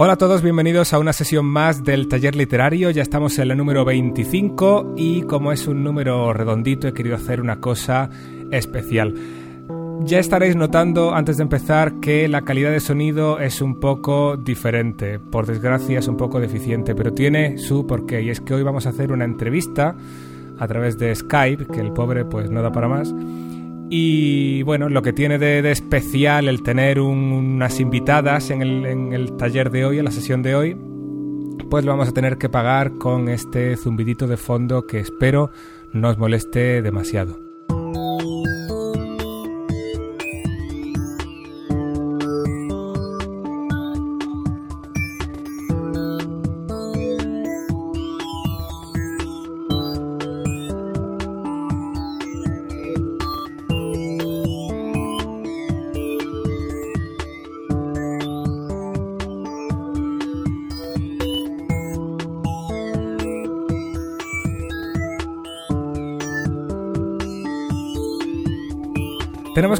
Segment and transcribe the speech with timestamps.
[0.00, 2.92] Hola a todos, bienvenidos a una sesión más del taller literario.
[2.92, 7.40] Ya estamos en la número 25 y como es un número redondito he querido hacer
[7.40, 8.08] una cosa
[8.52, 9.12] especial.
[10.02, 15.18] Ya estaréis notando antes de empezar que la calidad de sonido es un poco diferente.
[15.18, 18.22] Por desgracia es un poco deficiente, pero tiene su porqué.
[18.22, 19.96] Y es que hoy vamos a hacer una entrevista
[20.60, 23.12] a través de Skype, que el pobre pues no da para más.
[23.90, 29.36] Y bueno, lo que tiene de, especial el tener unas invitadas en el, en el
[29.36, 30.76] taller de hoy, en la sesión de hoy,
[31.70, 35.50] pues lo vamos a tener que pagar con este zumbidito de fondo que espero
[35.92, 37.47] no os moleste demasiado.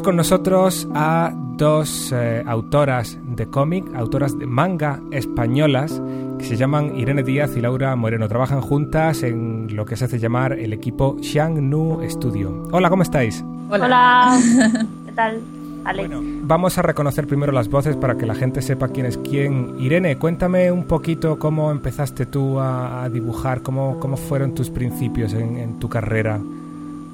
[0.09, 6.01] Con nosotros a dos eh, autoras de cómic, autoras de manga españolas,
[6.39, 8.27] que se llaman Irene Díaz y Laura Moreno.
[8.27, 11.15] Trabajan juntas en lo que se hace llamar el equipo
[11.61, 12.69] Nu Studio.
[12.71, 13.45] Hola, ¿cómo estáis?
[13.69, 14.35] Hola.
[15.05, 15.41] ¿Qué tal?
[15.83, 19.75] Bueno, vamos a reconocer primero las voces para que la gente sepa quién es quién.
[19.77, 25.77] Irene, cuéntame un poquito cómo empezaste tú a, dibujar, cómo, cómo fueron tus principios en
[25.77, 26.39] tu carrera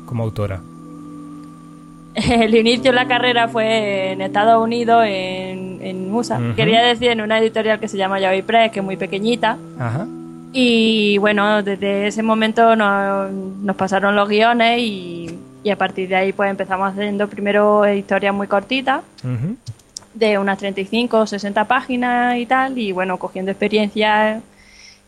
[0.06, 0.62] como autora.
[2.30, 6.40] el inicio de la carrera fue en Estados Unidos, en, en USA.
[6.56, 9.58] Quería decir en una editorial que se llama Yaoi Press, que es muy pequeñita.
[10.54, 16.16] Y bueno, desde ese momento nos, nos pasaron los guiones y, y, a partir de
[16.16, 19.02] ahí pues empezamos haciendo primero historias muy cortitas,
[20.14, 24.42] de unas 35 o 60 páginas y tal, y bueno, cogiendo experiencia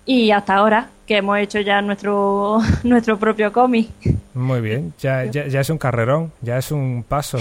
[0.08, 3.90] y hasta ahora que hemos hecho ya nuestro, nuestro propio cómic.
[4.34, 7.38] Muy bien, ya, ya, es un carrerón, ya es un paso.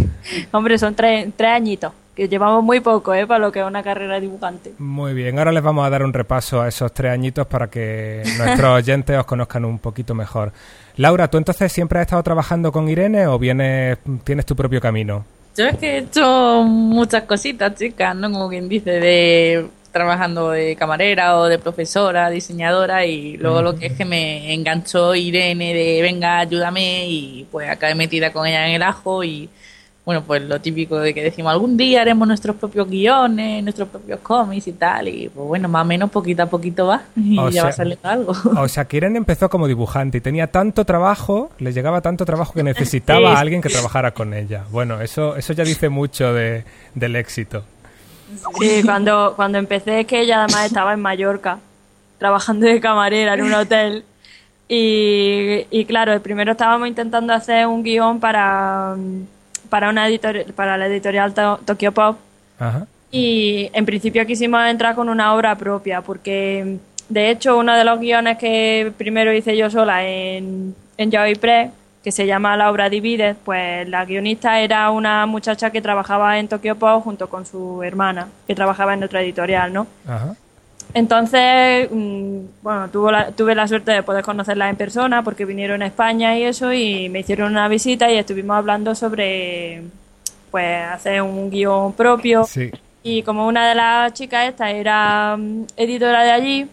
[0.52, 3.26] Hombre, son tres, tres añitos, que llevamos muy poco ¿eh?
[3.26, 4.72] para lo que es una carrera dibujante.
[4.78, 8.22] Muy bien, ahora les vamos a dar un repaso a esos tres añitos para que
[8.38, 10.52] nuestros oyentes os conozcan un poquito mejor.
[10.96, 15.24] Laura, ¿tú entonces siempre has estado trabajando con Irene o vienes, tienes tu propio camino?
[15.56, 18.30] Yo es que he hecho muchas cositas, chicas, ¿no?
[18.30, 23.86] Como quien dice, de trabajando de camarera o de profesora, diseñadora y luego lo que
[23.86, 28.74] es que me enganchó Irene de venga, ayúdame y pues acabé metida con ella en
[28.74, 29.48] el ajo y
[30.08, 34.20] bueno, pues lo típico de que decimos algún día haremos nuestros propios guiones, nuestros propios
[34.20, 37.64] cómics y tal y pues bueno, más o menos poquito a poquito va y ya
[37.64, 38.32] va saliendo algo.
[38.56, 42.54] O sea, que Irene empezó como dibujante y tenía tanto trabajo, le llegaba tanto trabajo
[42.54, 44.64] que necesitaba a alguien que trabajara con ella.
[44.70, 47.64] Bueno, eso, eso ya dice mucho de, del éxito.
[48.58, 51.58] Sí, cuando, cuando empecé que ella además estaba en Mallorca,
[52.18, 54.04] trabajando de camarera en un hotel.
[54.68, 58.96] Y, y claro, primero estábamos intentando hacer un guion para,
[59.70, 60.06] para, una
[60.54, 61.32] para la editorial
[61.64, 62.18] Tokyo Pop.
[63.10, 66.76] Y en principio quisimos entrar con una obra propia, porque
[67.08, 71.70] de hecho uno de los guiones que primero hice yo sola en, en Yaoi Press
[72.02, 76.48] que se llama La obra Divide, pues la guionista era una muchacha que trabajaba en
[76.48, 79.86] Tokyo Pop junto con su hermana, que trabajaba en otra editorial, ¿no?
[80.94, 86.36] Entonces, mm, bueno, tuve la suerte de poder conocerla en persona porque vinieron a España
[86.38, 89.82] y eso y me hicieron una visita y estuvimos hablando sobre,
[90.50, 92.46] pues, hacer un guion propio.
[93.02, 96.68] Y como una de las chicas esta era mm, editora de allí,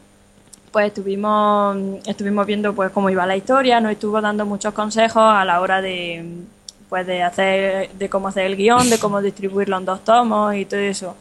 [0.76, 5.46] pues estuvimos, estuvimos viendo pues cómo iba la historia, nos estuvo dando muchos consejos a
[5.46, 6.44] la hora de
[6.90, 10.66] pues de hacer, de cómo hacer el guion, de cómo distribuirlo en dos tomos y
[10.66, 11.16] todo eso.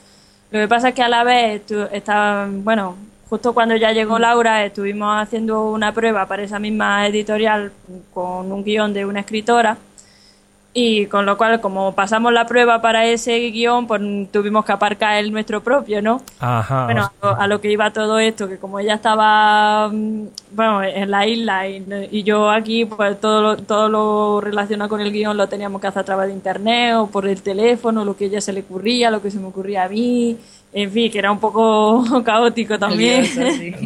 [0.51, 2.97] Lo que pasa es que a la vez está, bueno,
[3.31, 7.71] justo cuando ya llegó Laura estuvimos haciendo una prueba para esa misma editorial
[8.13, 9.77] con un guion de una escritora
[10.77, 14.03] y con lo cual, como pasamos la prueba para ese guion, pues
[14.33, 16.21] tuvimos que aparcar el nuestro propio, ¿no?
[16.41, 16.87] Ajá.
[16.87, 21.27] Bueno, a lo, que iba todo esto, que como ella estaba, mm, bueno, en la
[21.29, 25.81] isla y, yo aquí, pues todo lo, todo lo relacionado con el guion lo teníamos
[25.81, 28.53] que hacer a través de internet o por el teléfono, lo que a ella se
[28.53, 30.37] le ocurría, lo que se me ocurría a mí
[30.77, 33.25] en fin, que era un poco caótico también.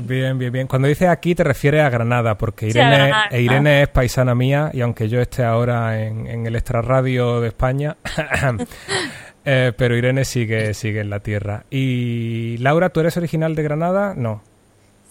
[0.06, 0.66] Bien, bien, bien.
[0.66, 4.80] Cuando dices aquí te refieres a Granada, porque Irene, e Irene es paisana mía y
[4.80, 7.98] aunque yo esté ahora en, el extrarradio de España,
[9.44, 11.64] eh, pero Irene sigue, sigue en la tierra.
[11.70, 14.14] Y Laura, ¿tú eres original de Granada?
[14.16, 14.40] No.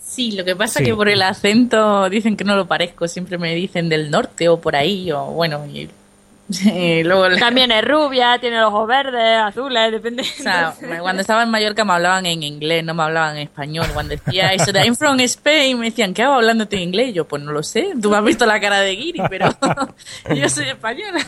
[0.02, 3.38] Sí, lo que pasa es que por el acento dicen que no lo parezco, siempre
[3.38, 5.64] me dicen del norte o por ahí, o bueno,
[7.04, 10.22] luego También es rubia, tiene los ojos verdes, azules, depende.
[10.22, 13.86] O sea, cuando estaba en Mallorca me hablaban en inglés, no me hablaban en español.
[13.94, 17.10] Cuando decía eso de I'm from Spain, me decían, ¿qué hago hablándote en inglés?
[17.10, 19.50] Y yo, pues no lo sé, tú me has visto la cara de Giri, pero
[20.36, 21.20] yo soy española.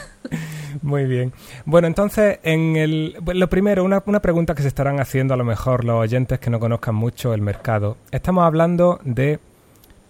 [0.81, 1.33] Muy bien.
[1.65, 5.43] Bueno, entonces, en el, lo primero, una, una pregunta que se estarán haciendo a lo
[5.43, 7.97] mejor los oyentes que no conozcan mucho el mercado.
[8.11, 9.39] Estamos hablando de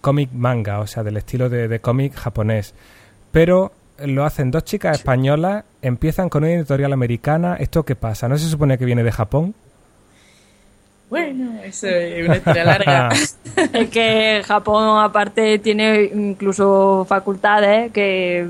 [0.00, 2.74] cómic manga, o sea, del estilo de, de cómic japonés.
[3.32, 3.72] Pero
[4.06, 7.56] lo hacen dos chicas españolas, empiezan con una editorial americana.
[7.56, 8.28] ¿Esto qué pasa?
[8.28, 9.54] ¿No se supone que viene de Japón?
[11.08, 13.08] Bueno, eso es una historia larga.
[13.72, 18.46] es que Japón, aparte, tiene incluso facultades que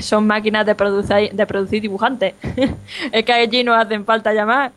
[0.00, 2.34] son máquinas de producir, de producir dibujantes.
[3.12, 4.72] es que allí no hacen falta llamar.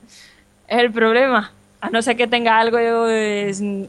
[0.67, 1.51] Es el problema.
[1.83, 2.77] A no ser que tenga algo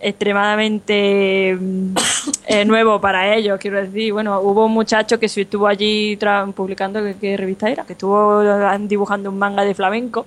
[0.01, 1.51] extremadamente
[2.49, 4.13] eh, nuevo para ellos, quiero decir.
[4.13, 6.19] Bueno, hubo un muchacho que estuvo allí
[6.57, 7.85] publicando, ¿qué, revista era?
[7.85, 8.43] Que estuvo
[8.81, 10.27] dibujando un manga de flamenco.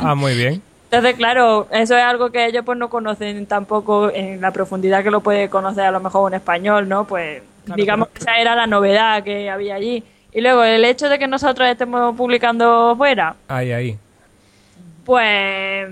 [0.00, 0.62] ah, muy bien.
[0.90, 5.10] Entonces, claro, eso es algo que ellos pues no conocen tampoco en la profundidad que
[5.10, 7.04] lo puede conocer a lo mejor un español, ¿no?
[7.04, 7.42] Pues
[7.76, 10.02] digamos que esa era la novedad que había allí.
[10.32, 13.36] Y luego el hecho de que nosotros estemos publicando fuera.
[13.48, 13.98] Ahí, ahí.
[15.04, 15.88] Pues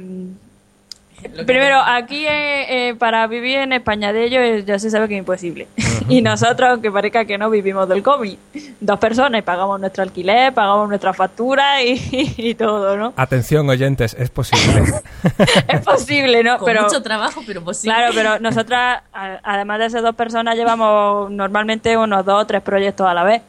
[1.47, 5.19] Primero, aquí eh, eh, para vivir en España de ellos ya se sabe que es
[5.19, 5.69] imposible.
[6.09, 8.39] y nosotros, aunque parezca que no, vivimos del cómic.
[8.81, 13.13] Dos personas, pagamos nuestro alquiler, pagamos nuestra factura y, todo, ¿no?
[13.17, 14.83] Atención, oyentes, es posible.
[15.69, 16.59] es posible, ¿no?
[16.59, 17.95] Con pero, mucho trabajo, pero posible.
[17.95, 23.07] Claro, pero nosotras, además de esas dos personas, llevamos normalmente unos dos o tres proyectos
[23.07, 23.43] a la vez.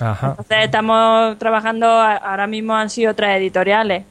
[0.00, 0.30] Ajá.
[0.30, 4.04] Entonces estamos trabajando, ahora mismo han sido tres editoriales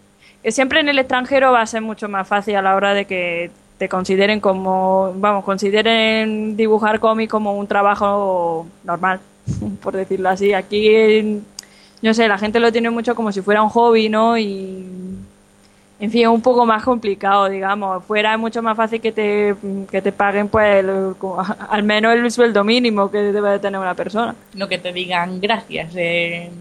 [0.52, 3.52] siempre en el extranjero va a ser mucho más fácil a la hora de que
[3.78, 9.20] te consideren como, vamos, consideren dibujar cómic como un trabajo normal,
[9.82, 10.54] por decirlo así.
[10.54, 11.42] Aquí,
[12.02, 14.38] no sé, la gente lo tiene mucho como si fuera un hobby, ¿no?
[14.38, 14.86] Y,
[16.00, 18.04] en fin, es un poco más complicado, digamos.
[18.04, 19.56] Fuera es mucho más fácil que te,
[19.90, 20.86] que te paguen, pues,
[21.70, 24.36] al menos el sueldo mínimo que debe de tener una persona.
[24.54, 25.94] No que te digan gracias.
[25.96, 26.52] Eh,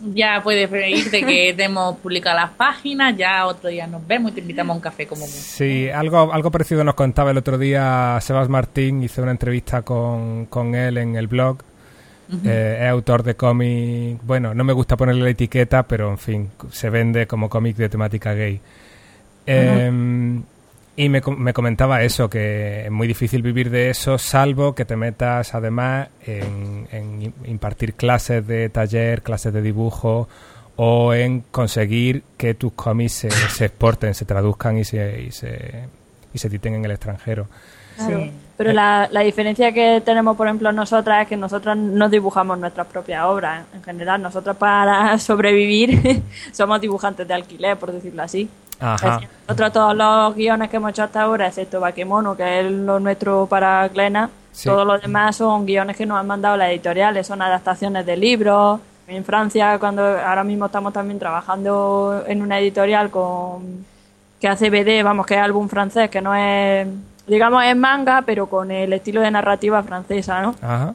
[0.00, 4.40] ya puedes irte que hemos publicado las páginas, ya otro día nos vemos y te
[4.40, 8.48] invitamos a un café como Sí, algo, algo parecido nos contaba el otro día Sebas
[8.48, 11.58] Martín, hice una entrevista con, con él en el blog.
[12.44, 16.50] Eh, es autor de cómic, bueno, no me gusta ponerle la etiqueta, pero en fin,
[16.70, 18.60] se vende como cómic de temática gay.
[20.96, 24.94] Y me, me, comentaba eso, que es muy difícil vivir de eso, salvo que te
[24.94, 30.28] metas además en, impartir clases de taller, clases de dibujo
[30.76, 35.88] o en conseguir que tus cómics se, se exporten, se traduzcan y se, y se,
[36.32, 37.48] y se editen en el extranjero.
[37.96, 38.30] Sí.
[38.56, 42.86] Pero la, la, diferencia que tenemos, por ejemplo, nosotras es que nosotras no dibujamos nuestras
[42.86, 43.64] propias obras.
[43.74, 46.22] En general, nosotras para sobrevivir
[46.52, 48.48] somos dibujantes de alquiler, por decirlo así.
[48.80, 53.46] Nosotros todos los guiones que hemos hecho hasta ahora, excepto Bakemono, que es lo nuestro
[53.46, 54.30] para Glena,
[54.62, 58.80] todos los demás son guiones que nos han mandado las editoriales, son adaptaciones de libros.
[59.06, 63.84] En Francia, cuando ahora mismo estamos también trabajando en una editorial con
[64.40, 66.86] que hace BD, vamos, que es álbum francés, que no es,
[67.26, 70.54] digamos, es manga, pero con el estilo de narrativa francesa, ¿no?
[70.60, 70.94] Ajá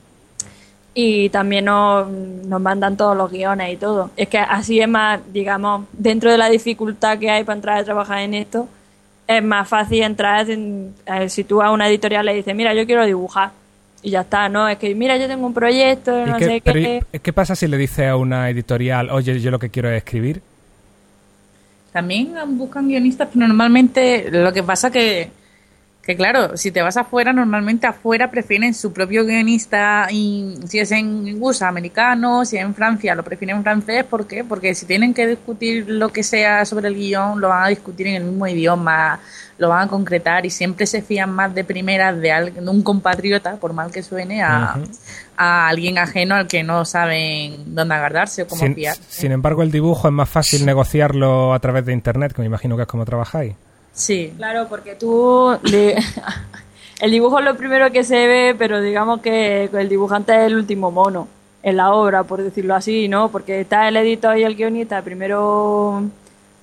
[0.93, 4.11] y también nos, nos, mandan todos los guiones y todo.
[4.17, 7.83] Es que así es más, digamos, dentro de la dificultad que hay para entrar a
[7.83, 8.67] trabajar en esto,
[9.27, 10.93] es más fácil entrar en,
[11.27, 13.51] si tú a una editorial le dices, mira, yo quiero dibujar.
[14.01, 14.67] Y ya está, ¿no?
[14.67, 17.03] Es que, mira, yo tengo un proyecto, no sé qué.
[17.21, 20.41] ¿Qué pasa si le dices a una editorial, oye, yo lo que quiero es escribir?
[21.91, 25.31] También buscan guionistas, pero normalmente lo que pasa que
[26.01, 30.91] que claro, si te vas afuera, normalmente afuera prefieren su propio guionista, y si es
[30.91, 34.43] en USA americano, si es en Francia, lo prefieren en francés, ¿por qué?
[34.43, 38.07] Porque si tienen que discutir lo que sea sobre el guion, lo van a discutir
[38.07, 39.19] en el mismo idioma,
[39.59, 43.73] lo van a concretar y siempre se fían más de primeras de, un compatriota, por
[43.73, 44.79] mal que suene, a,
[45.37, 48.95] alguien ajeno al que no saben dónde agarrarse o cómo sin, fiar.
[49.09, 52.75] Sin embargo, el dibujo es más fácil negociarlo a través de Internet, que me imagino
[52.77, 53.53] que es como trabajáis.
[53.93, 54.33] Sí.
[54.37, 55.57] Claro, porque tú...
[57.01, 60.55] el dibujo es lo primero que se ve, pero digamos que el dibujante es el
[60.55, 61.27] último mono
[61.63, 63.29] en la obra, por decirlo así, ¿no?
[63.29, 66.03] Porque está el editor y el guionista, primero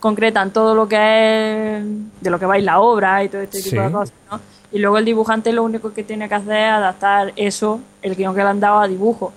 [0.00, 1.84] concretan todo lo que es
[2.20, 4.40] de lo que va en la obra y todo este tipo de cosas, ¿no?
[4.72, 8.34] Y luego el dibujante lo único que tiene que hacer es adaptar eso, el guion
[8.34, 9.32] que le han dado a dibujo.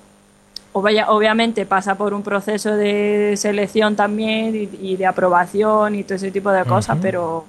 [0.72, 6.16] O vaya, obviamente pasa por un proceso de selección también y, de aprobación y todo
[6.16, 7.46] ese tipo de cosas, pero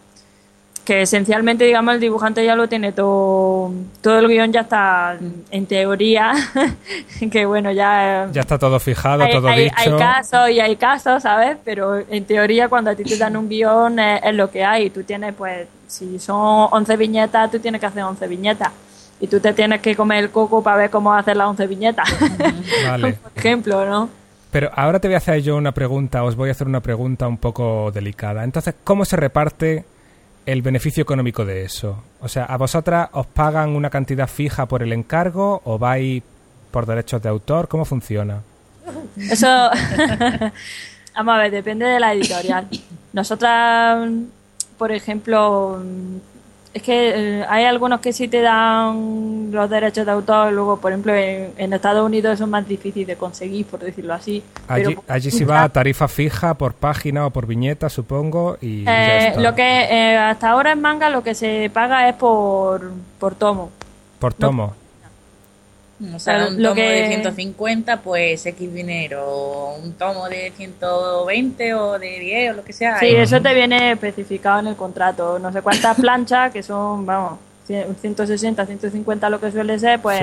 [0.85, 5.17] que esencialmente, digamos, el dibujante ya lo tiene todo, todo el guion ya está
[5.51, 6.33] en teoría,
[7.31, 8.29] que bueno, ya...
[8.33, 9.77] Ya está todo fijado, hay, todo hay, dicho.
[9.77, 11.59] hay casos y hay casos, ¿sabes?
[11.65, 14.91] Pero en teoría cuando a ti te dan un guion es, es lo que hay.
[14.91, 18.73] Tú tienes, pues, si son 11 viñetas, tú tienes que hacer 11 viñetas.
[19.21, 22.09] Y tú te tienes que comer el coco para ver cómo hacer las 11 viñetas.
[22.87, 23.13] Vale.
[23.23, 24.09] Por ejemplo, ¿no?
[24.51, 27.29] Pero ahora te voy a hacer yo una pregunta, os voy a hacer una pregunta
[27.29, 28.43] un poco delicada.
[28.43, 29.85] Entonces, ¿cómo se reparte
[30.47, 32.03] el beneficio económico de eso?
[32.21, 36.23] O sea, ¿a vosotras os pagan una cantidad fija por el encargo o vais
[36.71, 37.69] por derechos de autor?
[37.69, 38.43] ¿Cómo funciona?
[39.17, 39.47] Eso,
[41.15, 42.67] vamos a ver, depende de la editorial.
[43.13, 44.09] Nosotras,
[44.79, 45.83] por ejemplo,
[46.73, 50.93] es que eh, hay algunos que sí te dan los derechos de autor, luego, por
[50.93, 54.43] ejemplo, en, en Estados Unidos eso es más difícil de conseguir, por decirlo así.
[54.69, 58.85] Allí, Pero, allí se va a tarifa fija por página o por viñeta, supongo, y
[58.85, 59.41] ya eh, está.
[59.41, 63.71] lo que eh, hasta ahora en manga lo que se paga es por, por tomo.
[64.21, 64.75] Por tomo.
[66.15, 69.75] O sea, Claro, un lo tomo que- de 150, pues X dinero.
[69.83, 72.99] Un tomo de 120 o de 10 o lo que sea.
[72.99, 75.39] Sí, eso te viene especificado en el contrato.
[75.39, 80.21] No sé cuántas planchas, que son, vamos, 160, 150 lo que suele ser, pues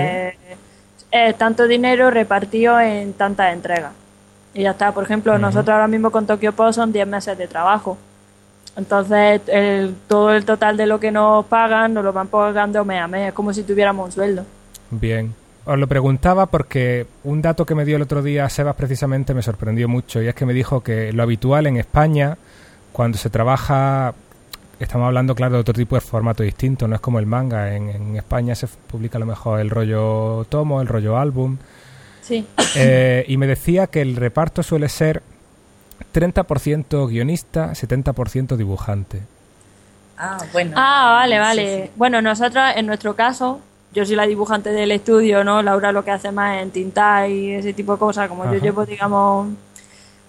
[1.12, 3.92] es tanto dinero repartido en tantas entregas.
[4.54, 4.92] Y ya está.
[4.92, 7.98] Por ejemplo, nosotros ahora mismo con Tokyo Post son 10 meses de trabajo.
[8.76, 13.00] Entonces, el, todo el total de lo que nos pagan nos lo van pagando mes
[13.02, 13.28] a mes.
[13.30, 14.44] Es como si tuviéramos un sueldo.
[14.90, 15.34] Bien.
[15.70, 19.42] Os lo preguntaba porque un dato que me dio el otro día Sebas precisamente me
[19.42, 22.38] sorprendió mucho y es que me dijo que lo habitual en España,
[22.94, 24.14] cuando se trabaja,
[24.80, 27.90] estamos hablando claro de otro tipo de formato distinto, no es como el manga, en,
[27.90, 31.58] en España se publica a lo mejor el rollo tomo, el rollo álbum,
[32.22, 32.46] Sí.
[32.76, 35.22] eh, y me decía que el reparto suele ser
[36.14, 39.22] 30% guionista, 70% dibujante.
[40.18, 40.72] Ah, bueno.
[40.76, 41.84] Ah, vale, Sí, vale.
[41.86, 41.92] sí.
[41.96, 43.60] Bueno, nosotros, en nuestro caso,
[43.94, 45.62] yo soy la dibujante del estudio, ¿no?
[45.62, 48.28] Laura lo que hace más en tintar y ese tipo de cosas.
[48.30, 48.54] Como Ajá.
[48.54, 49.50] yo llevo, digamos,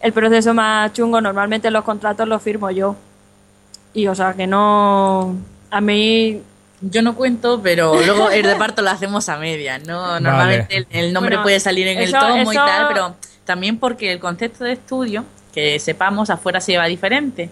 [0.00, 2.96] el proceso más chungo, normalmente los contratos los firmo yo.
[3.94, 5.34] Y, o sea, que no...
[5.70, 6.40] A mí...
[6.80, 10.20] Yo no cuento, pero luego el reparto lo hacemos a medias, ¿no?
[10.20, 13.78] Normalmente el, el nombre Bueno, puede salir en eso- el tomo y tal, pero también
[13.80, 17.50] porque el concepto de estudio, que sepamos, afuera se lleva diferente.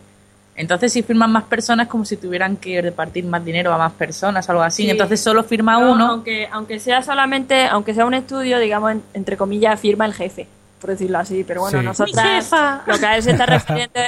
[0.56, 4.48] Entonces, si firman más personas, como si tuvieran que repartir más dinero a más personas
[4.48, 4.84] o algo así.
[4.84, 4.90] Sí.
[4.90, 6.06] Entonces, solo firma no, uno.
[6.08, 7.66] Aunque, aunque sea solamente...
[7.66, 10.46] Aunque sea un estudio, digamos, en- entre comillas, firma el jefe,
[10.80, 11.44] por decirlo así.
[11.46, 11.84] Pero bueno, Sí.
[11.84, 12.24] nosotras...
[12.24, 12.82] ¡Mi jefa!
[12.86, 13.92] Lo que a él se está refiriendo...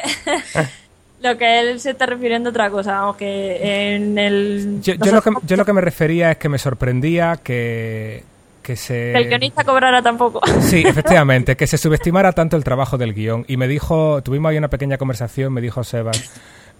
[1.21, 4.79] lo que él se está refiriendo a otra cosa, vamos, que en el...
[4.83, 8.25] Yo, yo lo que, yo lo que me refería es que me sorprendía que,
[8.69, 9.13] que se...
[9.13, 10.41] Que el guionista cobrara tampoco.
[10.61, 13.47] Sí, efectivamente, que se subestimara tanto el trabajo del guion.
[13.49, 16.31] Y me dijo, tuvimos ahí una pequeña conversación, me dijo Sebas.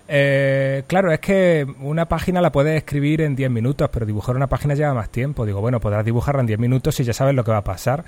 [0.07, 4.49] eh, claro, es que una página la puedes escribir en 10 minutos, pero dibujar una
[4.49, 5.47] página lleva más tiempo.
[5.47, 8.05] Digo, bueno, podrás dibujarla en 10 minutos y ya sabes lo que va a pasar.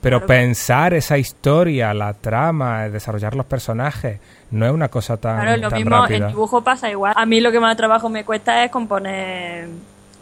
[0.00, 0.26] Pero Claro.
[0.28, 4.20] pensar esa historia, la trama, desarrollar los personajes,
[4.52, 6.16] no es una cosa tan, Claro, lo tan mismo rápida.
[6.18, 7.12] en dibujo pasa igual.
[7.16, 9.66] A mí lo que más trabajo me cuesta es componer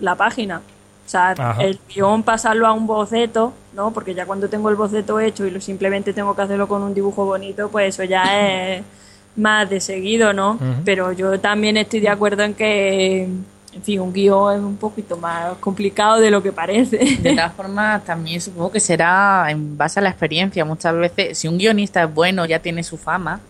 [0.01, 0.63] la página.
[1.07, 1.63] O sea, Ajá.
[1.63, 3.91] el guion pasarlo a un boceto, ¿no?
[3.93, 6.95] Porque ya cuando tengo el boceto hecho y lo simplemente tengo que hacerlo con un
[6.95, 8.25] dibujo bonito, pues eso ya
[8.77, 8.85] es
[9.37, 10.59] más de seguido, ¿no?
[10.85, 15.17] Pero yo también estoy de acuerdo en que, en fin, un guion es un poquito
[15.17, 16.99] más complicado de lo que parece.
[16.99, 20.65] De todas formas, también supongo que será en base a la experiencia.
[20.65, 23.41] Muchas veces, si un guionista es bueno, ya tiene su fama,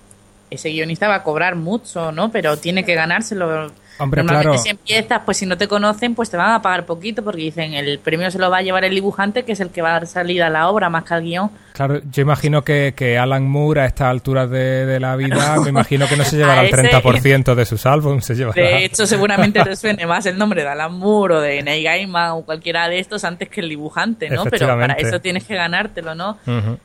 [0.50, 2.30] ese guionista va a cobrar mucho, ¿no?
[2.30, 3.70] Pero tiene que ganárselo.
[3.98, 4.62] Hombre, Normalmente claro.
[4.62, 7.74] si empiezas, pues si no te conocen, pues te van a pagar poquito porque dicen
[7.74, 9.92] el premio se lo va a llevar el dibujante, que es el que va a
[9.92, 11.50] dar salida a la obra más que al guion.
[11.72, 15.68] Claro, yo imagino que, que Alan Moore a estas alturas de, de la vida, me
[15.70, 18.60] imagino que no se llevará el ese- 30% de sus álbumes, se llevará...
[18.60, 22.30] De hecho, seguramente te suene más el nombre de Alan Moore o de Neil Gaiman
[22.32, 24.44] o cualquiera de estos antes que el dibujante, ¿no?
[24.44, 26.38] Pero para eso tienes que ganártelo, ¿no?
[26.46, 26.78] Ujú.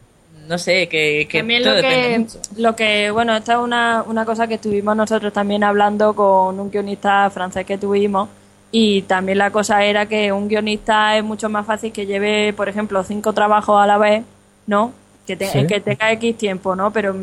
[0.49, 2.39] No sé, que, que También todo lo depende que, mucho.
[2.57, 6.69] lo que, bueno, esta es una, una cosa que estuvimos nosotros también hablando con un
[6.71, 8.27] guionista francés que tuvimos
[8.71, 12.67] y también la cosa era que un guionista es mucho más fácil que lleve, por
[12.67, 14.23] ejemplo, cinco trabajos a la vez,
[14.67, 14.91] ¿no?
[15.27, 15.67] Que, te- Sí.
[15.67, 16.91] que tenga X tiempo, ¿no?
[16.91, 17.15] Pero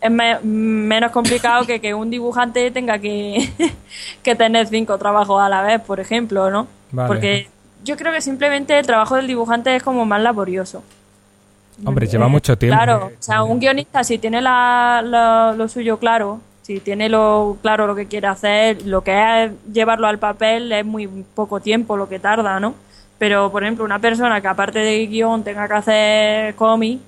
[0.00, 3.48] es me- menos complicado que que un dibujante tenga que,
[4.24, 6.66] que tener cinco trabajos a la vez, por ejemplo, ¿no?
[6.90, 7.06] Vale.
[7.06, 7.48] Porque
[7.84, 10.82] yo creo que simplemente el trabajo del dibujante es como más laborioso.
[11.84, 12.76] Hombre, lleva mucho tiempo.
[12.76, 17.56] Claro, o sea, un guionista si tiene la, la- lo suyo claro, si tiene lo
[17.60, 21.96] claro lo que quiere hacer, lo que es llevarlo al papel es muy poco tiempo
[21.96, 22.74] lo que tarda, ¿no?
[23.18, 27.00] Pero, por ejemplo, una persona que aparte de guion tenga que hacer cómic,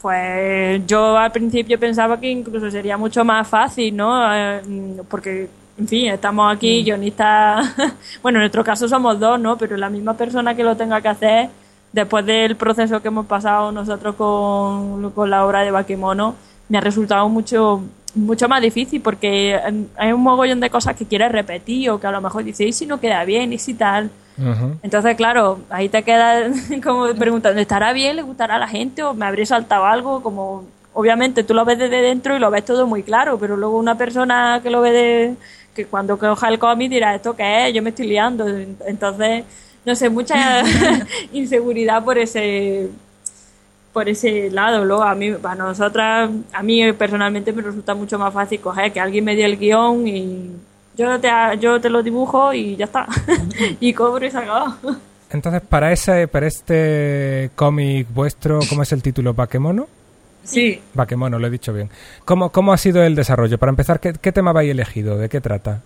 [0.00, 4.34] pues yo al principio pensaba que incluso sería mucho más fácil, ¿no?
[4.34, 4.60] Eh,
[5.08, 7.74] porque en fin, estamos aquí, guionistas,
[8.22, 9.56] bueno, en nuestro caso somos dos, ¿no?
[9.58, 11.48] Pero la misma persona que lo tenga que hacer,
[11.96, 16.34] después del proceso que hemos pasado nosotros con, con la obra de Bakemono,
[16.68, 17.82] me ha resultado mucho
[18.14, 19.58] mucho más difícil porque
[19.96, 22.72] hay un mogollón de cosas que quieres repetir o que a lo mejor dices, ¿y
[22.72, 23.52] si no queda bien?
[23.52, 24.10] ¿y si tal?
[24.82, 26.52] Entonces, claro, ahí te quedas
[26.84, 28.16] como preguntando, ¿estará bien?
[28.16, 29.02] ¿Le gustará a la gente?
[29.02, 30.22] ¿O me habré saltado algo?
[30.22, 33.78] Como, obviamente tú lo ves desde dentro y lo ves todo muy claro, pero luego
[33.78, 35.34] una persona que lo ve de,
[35.74, 37.74] que cuando coja el cómic dirá, ¿esto qué es?
[37.74, 38.46] Yo me estoy liando.
[38.86, 39.44] Entonces,
[39.86, 40.62] no sé, mucha
[41.32, 42.90] inseguridad por ese
[43.92, 44.84] por ese lado.
[44.84, 49.00] Luego, a mí, para nosotras, a mí personalmente me resulta mucho más fácil coger que
[49.00, 50.50] alguien me dé el guion y
[50.98, 53.06] yo te, yo te lo dibujo y ya está.
[53.80, 54.76] y cobro y se acaba.
[55.30, 59.32] Entonces, para ese, para este cómic vuestro, ¿cómo es el título?
[59.32, 59.88] ¿Bakemono?
[60.44, 60.78] Sí.
[60.92, 61.88] Bakemono, lo he dicho bien.
[62.26, 63.56] ¿Cómo, cómo ha sido el desarrollo?
[63.56, 65.16] Para empezar, ¿qué, qué tema habéis elegido?
[65.16, 65.80] ¿De qué trata?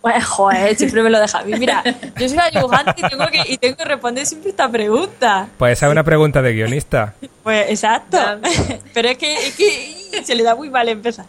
[0.00, 1.52] Pues, joder, siempre me lo deja a mí.
[1.58, 1.82] Mira,
[2.16, 5.48] yo soy la dibujante y tengo, que, y tengo que responder siempre esta pregunta.
[5.58, 7.14] Pues esa es una pregunta de guionista.
[7.42, 8.18] Pues exacto.
[8.94, 11.26] Pero es que, es que se le da muy mal empezar.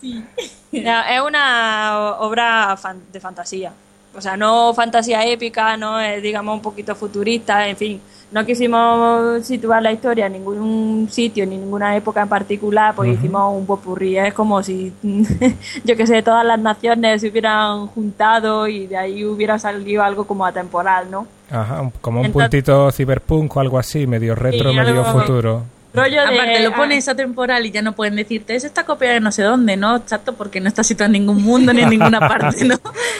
[0.00, 0.24] Sí.
[0.72, 2.78] es una obra
[3.12, 3.72] de fantasía.
[4.14, 8.00] O sea, no fantasía épica, no es, digamos, un poquito futurista, en fin
[8.32, 13.54] no quisimos situar la historia en ningún sitio ni ninguna época en particular, pues hicimos
[13.54, 14.16] un popurrí.
[14.16, 14.92] Es como si,
[15.84, 20.24] yo que sé, todas las naciones se hubieran juntado y de ahí hubiera salido algo
[20.24, 21.26] como atemporal, ¿no?
[21.50, 25.64] Ajá, como un puntito cyberpunk o algo así, medio retro, medio futuro.
[25.92, 29.20] Rollo Aparte, lo pones a temporal y ya no pueden decirte, es esta copia de
[29.20, 30.04] no sé dónde, ¿no?
[30.06, 32.76] Chato, porque no está situado en ningún mundo ni en ninguna parte, ¿no?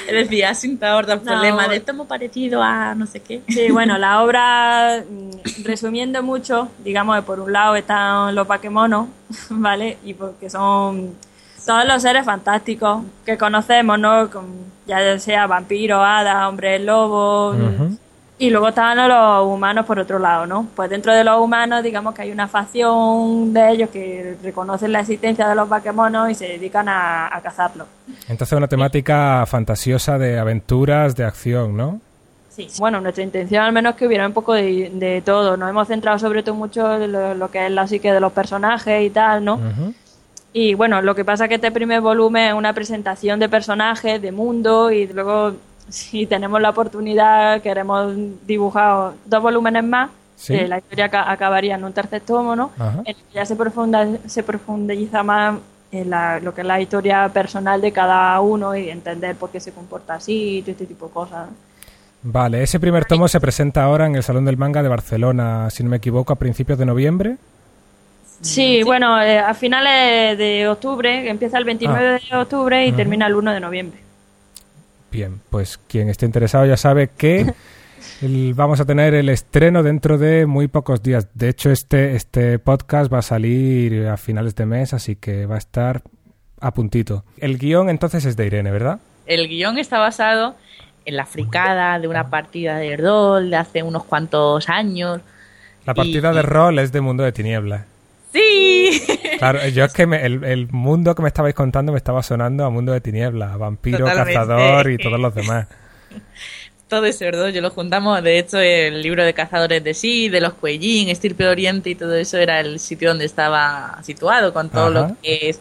[0.07, 3.43] Es decir, sin ahorrar el problema de esto muy parecido a no sé qué.
[3.49, 9.09] Sí, bueno, la obra, mm, resumiendo mucho, digamos que por un lado están los paquemonos,
[9.51, 9.99] ¿vale?
[10.05, 11.15] Y porque son
[11.67, 14.31] todos los seres fantásticos que conocemos, ¿no?
[14.87, 17.57] Ya sea vampiros, hadas, hombres lobos.
[18.41, 20.67] Y luego estaban los humanos por otro lado, ¿no?
[20.75, 25.01] Pues dentro de los humanos, digamos que hay una facción de ellos que reconocen la
[25.01, 27.87] existencia de los vaquemonos y se dedican a, cazarlos.
[28.31, 32.01] Entonces una temática fantasiosa de aventuras, de acción, ¿no?
[32.49, 32.67] Sí.
[32.79, 35.59] Bueno, nuestra intención al menos es que hubiera un poco de, todo.
[35.59, 39.05] Nos hemos centrado sobre todo mucho en lo, que es la psique de los personajes
[39.05, 39.61] y tal, ¿no?
[40.55, 44.23] Y bueno, lo que pasa es que este primer volumen es una presentación de personajes,
[44.23, 45.53] de mundo y luego
[45.91, 48.15] si tenemos la oportunidad, queremos
[48.47, 50.11] dibujar dos volúmenes más,
[50.49, 52.71] eh, la historia acabaría en un tercer tomo, ¿no?
[52.79, 55.59] En el que ya se, profunda, se profundiza más
[55.93, 56.11] en
[56.45, 60.15] lo que es la historia personal de cada uno y entender por qué se comporta
[60.15, 61.49] así y todo este tipo de cosas.
[62.23, 65.83] Vale, ese primer tomo se presenta ahora en el Salón del Manga de Barcelona, si
[65.83, 67.37] no me equivoco, a principios de noviembre.
[68.41, 72.37] Sí, bueno, eh, a finales de octubre, empieza el 29 ah.
[72.37, 74.10] de octubre y termina el 1 de noviembre.
[75.11, 77.53] Bien, pues quien esté interesado ya sabe que
[78.55, 81.29] vamos a tener el estreno dentro de muy pocos días.
[81.35, 85.57] De hecho, este, este podcast va a salir a finales de mes, así que va
[85.57, 86.03] a estar
[86.61, 87.25] a puntito.
[87.39, 89.01] El guion entonces es de Irene, ¿verdad?
[89.27, 90.55] El guion está basado
[91.05, 95.21] en la fricada de una partida de rol de hace unos cuantos años.
[95.87, 97.87] La partida de rol es de Mundo de Tinieblas.
[98.33, 98.70] ¡Sí!
[99.39, 102.93] Claro, yo es que el, mundo que me estabais contando me estaba sonando a mundo
[102.93, 105.67] de tinieblas, vampiro, cazador y todos los demás.
[106.89, 108.21] Todo ese verdad, yo lo juntamos.
[108.21, 111.95] De hecho, el libro de Cazadores de Sí, de los Cuellín, Estirpe de Oriente y
[111.95, 115.61] todo eso era el sitio donde estaba situado, con todo lo que es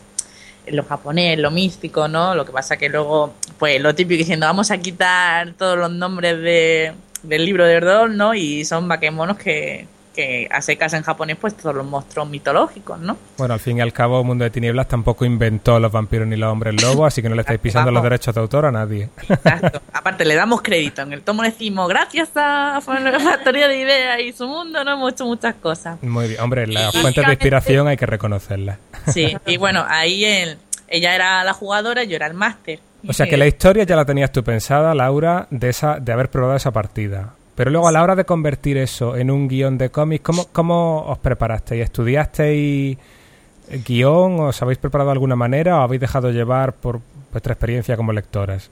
[0.71, 2.33] lo japonés, lo místico, ¿no?
[2.33, 6.39] Lo que pasa que luego, pues lo típico diciendo, vamos a quitar todos los nombres
[6.39, 8.33] de, del libro de Erdol, ¿no?
[8.33, 9.87] Y son vaquemonos que
[10.19, 13.15] que a secas en japonés pues todos los monstruos mitológicos, ¿no?
[13.37, 16.51] Bueno, al fin y al cabo Mundo de Tinieblas tampoco inventó los vampiros ni los
[16.51, 19.07] hombres lobos, así que no le estáis pisando los derechos de autor a nadie.
[19.29, 19.81] Exacto.
[19.93, 21.03] Aparte le damos crédito.
[21.03, 22.81] En el tomo decimos, gracias a
[23.23, 26.03] Factoría de Ideas y su mundo no hemos hecho muchas cosas.
[26.03, 26.41] Muy bien.
[26.41, 28.77] Hombre, las fuentes de inspiración hay que reconocerlas.
[29.07, 30.25] Sí, y bueno, ahí
[30.89, 32.81] ella era la jugadora, yo era el máster.
[33.07, 36.29] O sea que la historia ya la tenías tú pensada, Laura, de esa de haber
[36.29, 37.35] probado esa partida.
[37.59, 41.01] Pero luego a la hora de convertir eso en un guion de cómics, ¿cómo, cómo
[41.01, 41.83] os preparasteis?
[41.83, 42.97] ¿Estudiasteis
[43.85, 44.39] guion?
[44.39, 47.01] ¿Os habéis preparado de alguna manera o habéis dejado llevar por
[47.33, 48.69] vuestra experiencia como lectoras?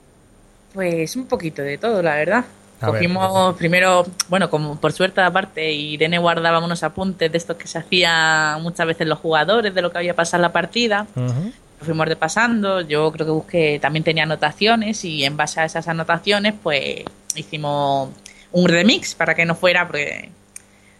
[0.72, 2.46] Pues un poquito de todo, la verdad.
[2.80, 7.76] Cogimos primero, bueno, como por suerte aparte, Irene guardaba unos apuntes de estos que se
[7.76, 11.06] hacían muchas veces los jugadores, de lo que había pasado en la partida.
[11.14, 15.86] Lo fuimos repasando, yo creo que busqué, también tenía anotaciones y en base a esas
[15.88, 17.04] anotaciones pues
[17.36, 18.08] hicimos
[18.52, 20.30] un remix para que no fuera, porque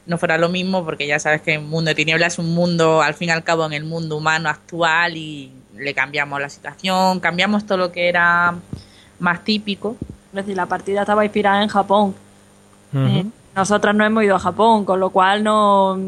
[0.06, 3.02] no fuera lo mismo, porque ya sabes que el mundo de tinieblas es un mundo,
[3.02, 7.20] al fin y al cabo, en el mundo humano actual y le cambiamos la situación,
[7.20, 8.54] cambiamos todo lo que era
[9.18, 9.96] más típico.
[10.32, 12.14] Es decir, la partida estaba inspirada en Japón.
[12.94, 15.98] Eh, nosotras no hemos ido a Japón, con lo cual no,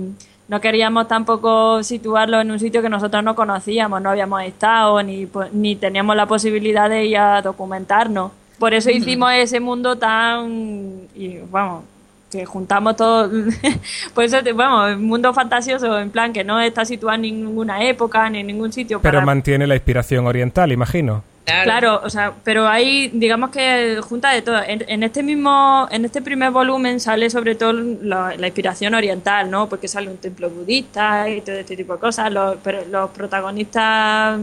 [0.48, 5.28] no queríamos tampoco situarlo en un sitio que nosotros no conocíamos, no habíamos estado, ni,
[5.52, 8.32] ni teníamos la posibilidad de ir a documentarnos.
[8.60, 11.82] Por eso hicimos ese mundo tan, y vamos,
[12.30, 13.30] que juntamos todo,
[14.14, 18.28] por eso, vamos, un mundo fantasioso, en plan que no está situado en ninguna época,
[18.28, 19.00] ni en ningún sitio.
[19.00, 21.24] Pero mantiene la inspiración oriental, imagino.
[21.64, 22.00] Claro.
[22.04, 24.60] o sea, pero ahí digamos que junta de todo.
[24.64, 29.68] En, este mismo, en este primer volumen sale sobre todo la, inspiración oriental, ¿no?
[29.68, 32.30] Porque sale un templo budista y todo este tipo de cosas.
[32.30, 34.40] Los, pero los protagonistas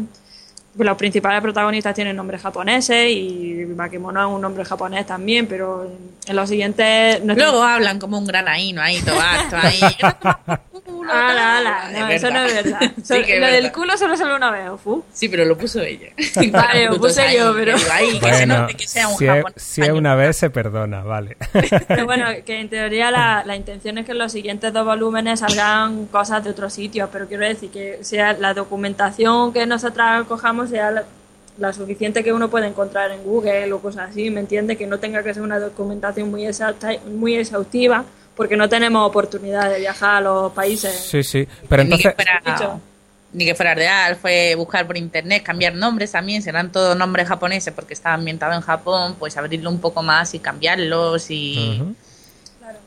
[0.77, 5.89] los principales protagonistas tienen nombres japoneses y Bakemono es un nombre japonés también, pero
[6.25, 7.21] en los siguientes...
[7.23, 9.17] Luego hablan como un granaíno ahí, todo
[9.61, 9.79] ahí.
[11.09, 11.91] ala, ala.
[11.91, 12.81] No, eso no es verdad.
[13.39, 15.03] lo del culo solo sale una vez, Fu.
[15.13, 16.09] Sí, pero lo puso ella.
[16.51, 17.75] vale, lo puse yo, pero...
[17.91, 19.27] Ahí, que se note que sea un si.
[19.27, 21.37] Es, si es una vez se perdona, vale.
[21.87, 25.39] pero bueno, que en teoría la, la intención es que en los siguientes dos volúmenes
[25.39, 30.69] salgan cosas de otros sitios, pero quiero decir que sea la documentación que nosotras cojamos
[30.69, 31.03] sea
[31.57, 34.75] la, suficiente que uno puede encontrar en Google o cosas así, ¿me entiende?
[34.75, 38.05] Que no tenga que ser una documentación muy, exacta, muy exhaustiva
[38.37, 40.93] porque no tenemos oportunidad de viajar a los países.
[40.93, 42.13] Sí, sí, pero entonces...
[43.33, 47.73] Ni que fuera, real, fue buscar por internet, cambiar nombres también, serán todos nombres japoneses
[47.73, 51.83] porque está ambientado en Japón, pues abrirlo un poco más y cambiarlos y...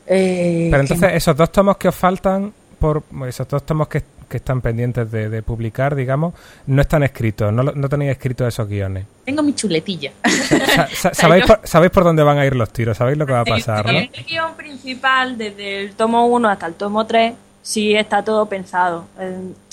[0.07, 4.37] Eh, pero entonces esos dos tomos que os faltan, por esos dos tomos que que
[4.37, 6.33] están pendientes de, publicar, digamos,
[6.65, 9.05] no están escritos, no, no tenéis escritos esos guiones.
[9.25, 10.13] Tengo mi chuletilla.
[10.93, 13.45] sabéis, por, sabéis por dónde van a ir los tiros, sabéis lo que va a
[13.45, 13.91] pasar, ¿no?
[13.91, 19.05] El guion principal, desde el tomo 1 hasta el tomo 3, sí está todo pensado.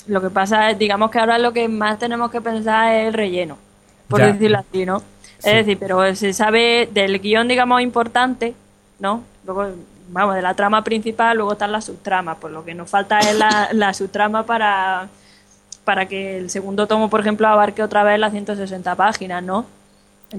[0.07, 3.13] lo que pasa es, digamos que ahora lo que más tenemos que pensar es el
[3.13, 3.57] relleno,
[4.09, 5.01] por decirlo así, ¿no?
[5.39, 8.55] Es decir, pero se sabe del guion, digamos, importante,
[8.99, 9.23] ¿no?
[9.45, 9.69] Luego
[10.09, 13.35] vamos, de la trama principal, luego están las subtramas, pues lo que nos falta es
[13.35, 15.07] la, la subtrama para,
[15.83, 19.65] para que el segundo tomo, por ejemplo, abarque otra vez las 160 páginas, ¿no?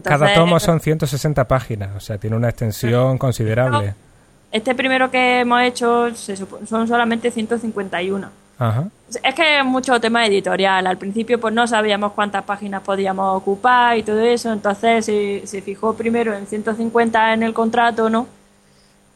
[0.03, 3.95] Cada tomo son 160 páginas, o sea, tiene una extensión considerable.
[4.53, 8.29] Este primero que hemos hecho son solamente 151.
[8.59, 8.89] Ajá.
[9.25, 10.87] Es que es mucho tema editorial.
[10.87, 15.63] Al principio pues no sabíamos cuántas páginas podíamos ocupar y todo eso, entonces se, se
[15.63, 18.27] fijó primero en 150 en el contrato, ¿no?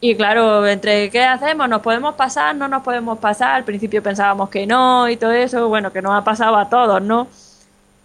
[0.01, 3.55] Y claro, entre qué hacemos, nos podemos pasar, no nos podemos pasar.
[3.55, 7.01] Al principio pensábamos que no y todo eso, bueno, que nos ha pasado a todos,
[7.01, 7.27] ¿no?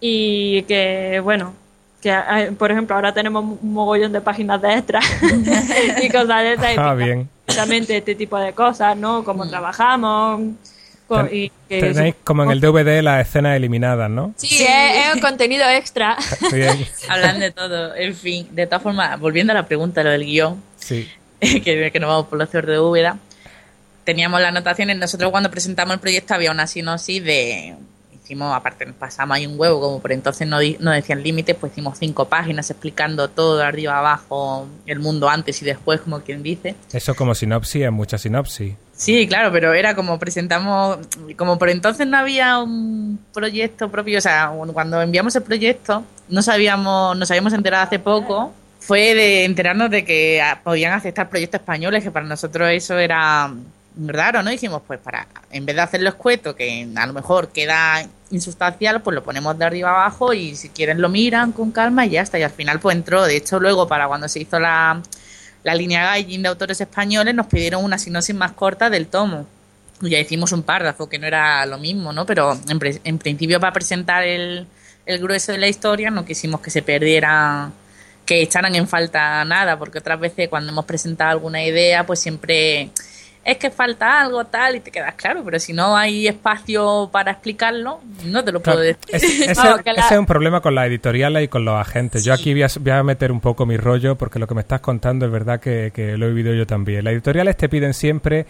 [0.01, 1.53] Y que, bueno,
[2.01, 2.17] que
[2.59, 5.01] por ejemplo ahora tenemos un mogollón de páginas de extra
[6.03, 6.79] y cosas de esas.
[6.79, 7.29] Ah, bien.
[7.47, 9.25] Exactamente este tipo de cosas, ¿no?
[9.25, 9.51] Cómo mm.
[9.51, 10.41] trabajamos.
[11.31, 14.33] y tenéis como en el DVD las escenas eliminadas, ¿no?
[14.37, 16.17] Sí, es, un contenido extra.
[16.53, 16.87] Bien.
[17.09, 18.49] Hablan de todo, en fin.
[18.53, 20.63] De todas formas, volviendo a la pregunta, lo del guion.
[20.77, 21.09] Sí.
[21.65, 23.19] que, que nos vamos por los de Úbeda,
[24.05, 24.99] teníamos las anotaciones.
[24.99, 27.77] Nosotros cuando presentamos el proyecto había una sinopsis de...
[28.23, 31.99] Hicimos, aparte pasamos ahí un huevo, como por entonces no, no decían límites, pues hicimos
[31.99, 36.77] cinco páginas explicando todo arriba abajo, el mundo antes y después, como quien dice.
[36.93, 38.75] Eso como sinopsis es mucha sinopsis.
[38.93, 40.99] Sí, claro, pero era como presentamos,
[41.37, 46.43] como por entonces no había un proyecto propio, o sea, cuando enviamos el proyecto no
[46.43, 51.61] sabíamos, nos habíamos enterado hace poco fue de enterarnos de que ah, podían aceptar proyectos
[51.61, 53.53] españoles, que para nosotros eso era
[53.97, 54.51] raro, ¿no?
[54.51, 59.15] Dijimos, pues para, en vez de hacerlo escueto, que a lo mejor queda insustancial, pues
[59.15, 62.39] lo ponemos de arriba abajo y si quieren lo miran con calma y ya está.
[62.39, 65.03] Y al final pues entró, de hecho luego para cuando se hizo la,
[65.63, 69.47] la línea Gaijin de autores españoles nos pidieron una sinopsis más corta del tomo.
[70.01, 72.25] Y ya hicimos un párrafo, que no era lo mismo, ¿no?
[72.25, 74.67] Pero en, en principio para presentar el,
[75.05, 77.71] el grueso de la historia no quisimos que se perdiera
[78.31, 82.91] que echaran en falta nada, porque otras veces cuando hemos presentado alguna idea, pues siempre
[83.45, 87.33] es que falta algo tal y te quedas claro, pero si no hay espacio para
[87.33, 89.01] explicarlo, no te lo puedo decir.
[89.09, 92.23] ese, es un problema con las editoriales y con los agentes.
[92.23, 95.27] Yo aquí voy a, meter un poco mi rollo porque lo que me estás contando
[95.27, 97.03] es verdad que, lo he vivido yo también.
[97.03, 98.47] Las editoriales te piden siempre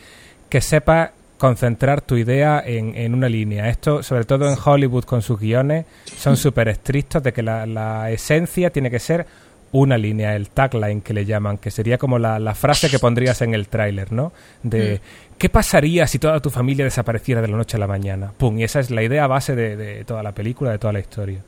[0.51, 3.71] que sepas concentrar tu idea en, en, una línea.
[3.71, 8.11] Esto, sobre todo en Hollywood con sus guiones, son súper estrictos de que la, la
[8.11, 9.25] esencia tiene que ser
[9.73, 13.55] una línea, el tagline que le llaman, que sería como la, frase que pondrías en
[13.55, 14.33] el tráiler, ¿no?
[14.63, 15.39] De mm.
[15.39, 18.33] ¿qué pasaría si toda tu familia desapareciera de la noche a la mañana?
[18.37, 21.41] Pum, y esa es la idea base de, toda la película, de toda la historia.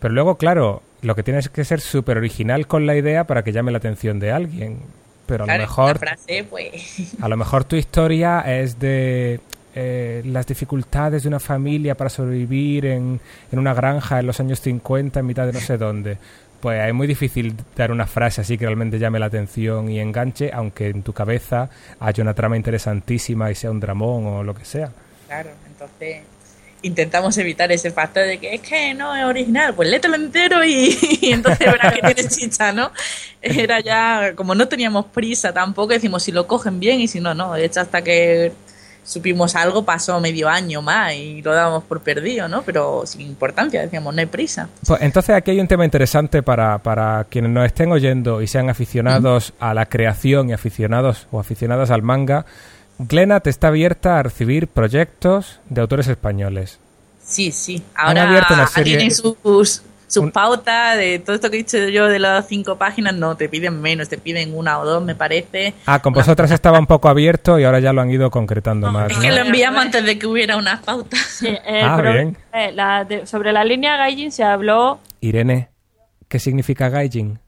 [0.00, 3.52] Pero luego, claro, lo que tienes que ser súper original con la idea para que
[3.52, 4.78] llame la atención de alguien.
[5.26, 7.14] pero a Claro, lo mejor la frase, pues.
[7.20, 9.40] a lo mejor tu historia es de
[9.74, 13.20] eh, las dificultades de una familia para sobrevivir en,
[13.52, 16.16] en una granja en los años 50 en mitad de no sé dónde.
[16.60, 20.50] Pues es muy difícil dar una frase así que realmente llame la atención y enganche,
[20.52, 24.64] aunque en tu cabeza haya una trama interesantísima y sea un dramón o lo que
[24.64, 24.90] sea.
[25.28, 26.22] Claro, entonces
[26.82, 30.96] intentamos evitar ese factor de que es que no es original, pues lételo entero y,
[31.20, 32.90] y entonces verás que tiene chicha, ¿no?
[33.40, 37.34] Era ya, como no teníamos prisa tampoco, decimos si lo cogen bien y si no,
[37.34, 37.54] no.
[37.54, 38.52] De hecho, hasta que
[39.08, 42.62] supimos algo pasó medio año más y lo dábamos por perdido, ¿no?
[42.62, 44.68] Pero sin importancia, decíamos, no hay prisa.
[44.86, 48.68] Pues entonces aquí hay un tema interesante para, para quienes nos estén oyendo y sean
[48.68, 52.44] aficionados a la creación y aficionados o aficionadas al manga.
[52.98, 56.78] Glenat está abierta a recibir proyectos de autores españoles.
[57.24, 57.82] Sí, sí.
[57.94, 58.46] Ahora
[58.82, 62.76] tienen sus, sus un- pautas de todo esto que he dicho yo de las cinco
[62.76, 65.74] páginas, no, te piden menos, te piden una o dos, me parece.
[65.86, 69.10] Ah, con vosotras estaba un poco abierto y ahora ya lo han ido concretando más.
[69.10, 69.22] Es ¿no?
[69.22, 71.20] que lo enviamos antes de que hubiera unas pautas.
[71.20, 72.36] Sí, el Ah, bien.
[72.52, 74.98] eh, la de- sobre la línea Gaijin se habló.
[75.20, 75.68] Irene,
[76.28, 77.38] ¿qué significa gaijin?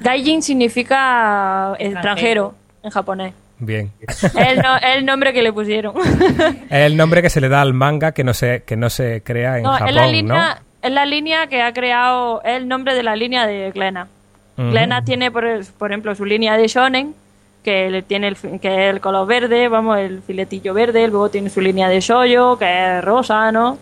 [0.00, 3.34] Gaijin significa extranjero en japonés.
[3.58, 3.92] Bien.
[4.08, 5.94] Es el, no- el nombre que le pusieron.
[5.98, 9.22] Es el nombre que se le da al manga que no se, que no se
[9.22, 10.69] crea en No, Japón, es la ¿no?
[10.82, 14.08] Es la línea que ha creado, es el nombre de la línea de Glena.
[14.56, 14.70] Ujú.
[14.70, 15.44] Glena tiene, por,
[15.78, 17.14] por ejemplo, su línea de shonen,
[17.62, 21.50] que le tiene el, que es el color verde, vamos, el filetillo verde, luego tiene
[21.50, 23.78] su línea de shoyo, que es rosa, ¿no?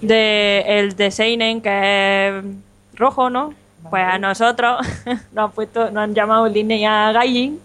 [0.00, 2.44] De, el de seinen, que es
[2.94, 3.52] rojo, ¿no?
[3.90, 4.86] Pues a nosotros
[5.32, 7.60] nos han puesto, nos han llamado línea Gaijin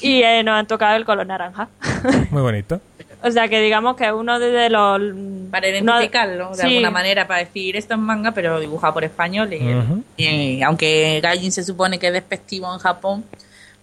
[0.00, 1.68] y eh, nos han tocado el color naranja.
[2.30, 2.80] Muy bonito.
[3.26, 5.00] O sea que digamos que uno de los...
[5.50, 6.66] Para uno- identificarlo de sí.
[6.66, 9.60] alguna manera, para decir esto es manga, pero dibujado por españoles.
[9.62, 10.02] Ujú.
[10.16, 13.24] Y aunque Gaijin se supone que es despectivo en Japón,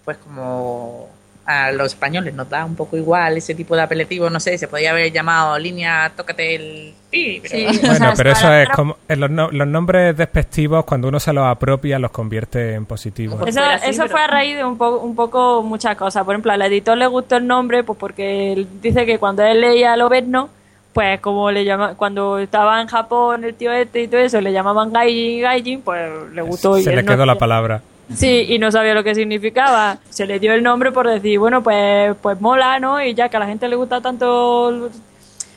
[0.05, 1.09] pues como
[1.45, 4.67] a los españoles nos da un poco igual ese tipo de apelativo, no sé, se
[4.69, 7.79] podría haber llamado línea tócate el pi, pero Sí.
[7.81, 8.95] Bueno, O sea, pero eso es como...
[9.09, 13.45] en los, no- los nombres despectivos, cuando uno se los apropia, los convierte en positivos.
[13.45, 16.23] Eso, sí, eso pero- fue a raíz de un poco, un poco muchas cosas.
[16.23, 19.59] Por ejemplo, al editor le gustó el nombre, pues porque él dice que cuando él
[19.59, 20.49] leía lo Overno,
[20.93, 24.53] pues como le llama, cuando estaba en Japón el tío este y todo eso, le
[24.53, 26.77] llamaban Gaijin, Gaijin, pues le gustó.
[26.77, 27.81] y Se le no quedó la palabra.
[28.15, 29.97] Sí, y no sabía lo que significaba.
[30.09, 33.01] Se le dio el nombre por decir, bueno, pues, pues mola, ¿no?
[33.01, 34.89] Y ya que a la gente le gusta tanto,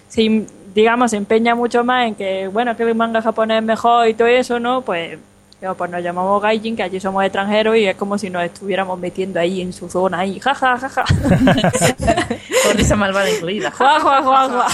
[0.09, 4.09] si, digamos, se empeña mucho más en que, bueno, que el manga japonés es mejor
[4.09, 4.83] y todo eso, ¿no?
[4.83, 5.19] Pues,
[5.61, 8.99] digo, pues nos llamamos Gaijin, que allí somos extranjeros y es como si nos estuviéramos
[8.99, 11.05] metiendo ahí en su zona, ahí, jaja, jaja.
[12.65, 13.71] con risa malvada incluida.
[13.73, 14.67] Juá, juá, juá, juá.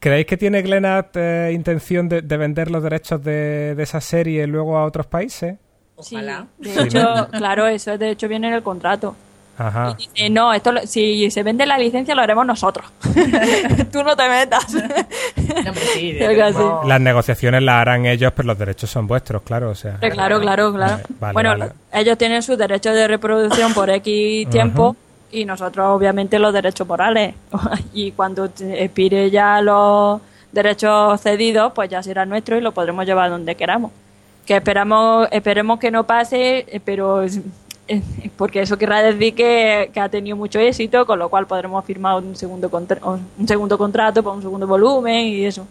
[0.00, 4.46] ¿Creéis que tiene Glenat eh, intención de, de vender los derechos de, de esa serie
[4.46, 5.56] luego a otros países?
[6.00, 6.16] Sí,
[6.58, 9.14] de hecho, claro, eso de hecho viene en el contrato.
[9.60, 9.94] Ajá.
[9.98, 12.86] Dice, no, esto lo- si se vende la licencia lo haremos nosotros.
[13.92, 14.72] Tú no te metas.
[14.72, 16.12] No, sí.
[16.86, 19.70] Las negociaciones las harán ellos, pero los derechos son vuestros, claro.
[19.70, 21.02] O sea, Claro, claro, claro.
[21.18, 21.72] Vale, bueno, vale.
[21.92, 24.94] ellos tienen sus derechos de reproducción por X tiempo
[25.32, 27.34] y nosotros obviamente los derechos morales.
[27.92, 30.20] y cuando te- expire ya los
[30.52, 33.90] derechos cedidos, pues ya será nuestro y lo podremos llevar donde queramos.
[34.48, 37.20] Que esperamos, esperemos que no pase, eh, pero
[38.36, 42.16] porque eso querrá decir que, que ha tenido mucho éxito, con lo cual podremos firmar
[42.16, 45.66] un segundo contra- un segundo contrato para un segundo volumen y eso.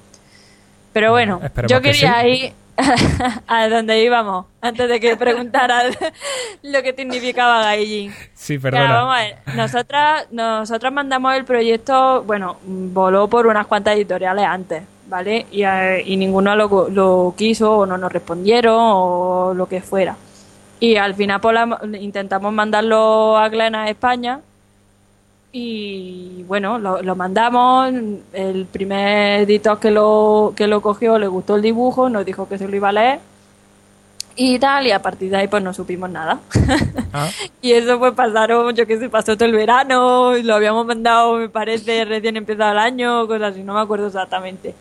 [0.98, 2.28] Pero bueno, Esperemos yo que quería sí.
[2.28, 2.54] ir
[3.48, 5.96] a donde íbamos, antes de que preguntaras
[6.64, 8.12] lo que significaba Gaijin.
[8.34, 8.94] sí, Claro, perdona.
[8.94, 14.84] vamos a ver, nosotras, nosotras mandamos el proyecto, bueno, voló por unas cuantas editoriales antes,
[15.08, 15.46] ¿vale?
[15.52, 20.16] Y, eh, y ninguno lo, lo quiso o no nos respondieron o lo que fuera.
[20.80, 24.40] Y al final pues, la- intentamos mandarlo a Glena a España
[25.52, 27.92] y bueno, lo, lo mandamos,
[28.34, 32.58] el primer editor que lo, que lo cogió le gustó el dibujo, nos dijo que
[32.58, 33.20] se lo iba a leer
[34.40, 36.40] y tal, y a partir de ahí pues no supimos nada.
[37.12, 37.28] Ah,
[37.62, 41.38] Y eso pues pasaron, yo que sé, pasó todo el verano, y lo habíamos mandado,
[41.38, 44.76] me parece, recién empezado el año, cosas así, no me acuerdo exactamente.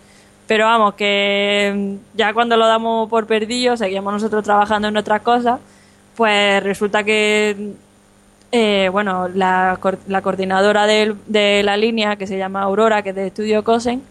[0.46, 5.22] Pero vamos, que mm, ya cuando lo damos por perdido, seguíamos nosotros trabajando en otras
[5.22, 5.59] cosas,
[6.14, 7.72] pues resulta que,
[8.57, 13.14] eh, bueno, la, la coordinadora del- de la línea, que se llama Aurora, que es
[13.14, 14.03] de Estudio Cosen,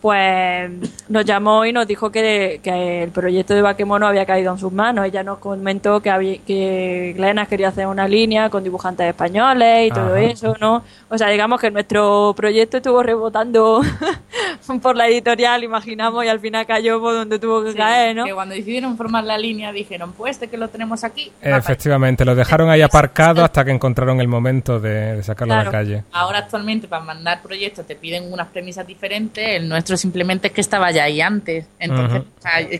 [0.00, 0.70] pues
[1.08, 4.72] nos llamó y nos dijo que, que el proyecto de Bakemono había caído en sus
[4.72, 5.04] manos.
[5.04, 9.90] Ella nos comentó que, había, que Glena quería hacer una línea con dibujantes españoles y
[9.90, 10.20] todo Ajá.
[10.22, 10.82] eso, ¿no?
[11.08, 13.82] O sea, digamos que nuestro proyecto estuvo rebotando
[14.82, 18.24] por la editorial, imaginamos, y al final cayó por donde tuvo que Sí, caer, ¿no?
[18.24, 21.30] Que cuando decidieron formar la línea dijeron, pues este que lo tenemos aquí.
[21.42, 25.70] Efectivamente, lo dejaron ahí aparcado hasta que encontraron el momento de, de sacarlo a la
[25.70, 26.04] calle.
[26.12, 30.60] Ahora actualmente para mandar proyectos te piden unas premisas diferentes, el nuestro simplemente es que
[30.60, 32.22] estaba ya ahí antes, entonces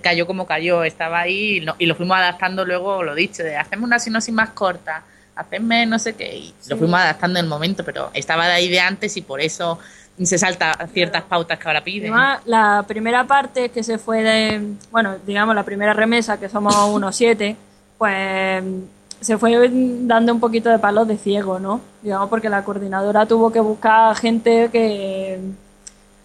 [0.00, 3.56] cayó como cayó, estaba ahí y lo, y lo fuimos adaptando luego, lo dicho, de
[3.56, 5.02] hacerme una sinopsis más corta,
[5.34, 8.68] hacerme no sé qué, y lo fuimos adaptando en el momento, pero estaba de ahí
[8.68, 9.78] de antes y por eso
[10.22, 12.12] se salta ciertas pautas que ahora piden.
[12.12, 16.74] Además, la primera parte que se fue de, bueno, digamos la primera remesa, que somos
[16.92, 17.56] unos siete,
[17.98, 18.62] pues
[19.20, 21.80] se fue dando un poquito de palos de ciego, ¿no?
[22.02, 25.38] Digamos, porque la coordinadora tuvo que buscar gente que,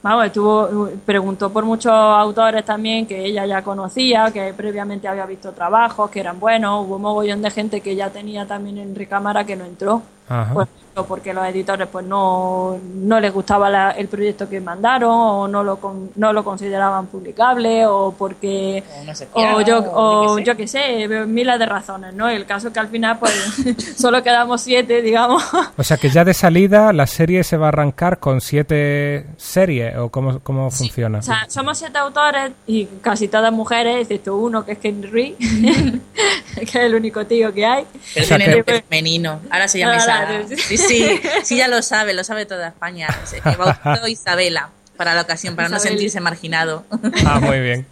[0.05, 5.51] vamos, estuvo, preguntó por muchos autores también que ella ya conocía, que previamente había visto
[5.51, 9.43] trabajos, que eran buenos, hubo un mogollón de gente que ya tenía también en recámara
[9.43, 10.03] que no entró.
[10.29, 10.51] Ajá.
[10.51, 10.67] Ejemplo,
[11.03, 15.61] porque los editores pues no, no les gustaba la- el proyecto que mandaron o no
[15.63, 20.39] lo, con- no lo consideraban publicable o porque O no sé qué, o yo o
[20.39, 23.33] yo qué sé miles de razones no el caso es que al final pues
[23.97, 25.43] solo quedamos siete digamos
[25.77, 29.97] O sea que ya de salida la serie se va a arrancar con siete series
[29.97, 31.19] o cómo, cómo funciona.
[31.19, 35.33] o sea somos siete autores y casi todas mujeres excepto uno que es Ken Reed
[36.55, 39.39] que es el único tío que hay Pero O sea que- femenino.
[39.49, 40.55] Ahora se llama Ah, sí.
[40.55, 43.07] Sí, sí, sí, ya lo sabe, lo sabe toda España.
[43.25, 46.83] Se bautizó Isabela para la ocasión, para no sentirse marginado.
[47.25, 47.85] Ah, muy bien.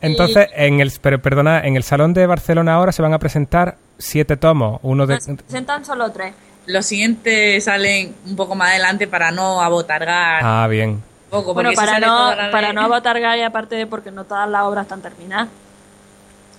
[0.00, 3.76] Entonces, en el, pero, perdona, en el Salón de Barcelona ahora se van a presentar
[3.98, 4.80] siete tomos.
[4.82, 5.20] Uno de...
[5.20, 6.34] se presentan solo tres
[6.66, 10.90] Los siguientes salen un poco más adelante para no abotargar Ah, bien.
[10.90, 11.52] un poco.
[11.54, 15.02] bueno para no para no abotargar y aparte de porque no todas las obras están
[15.02, 15.48] terminadas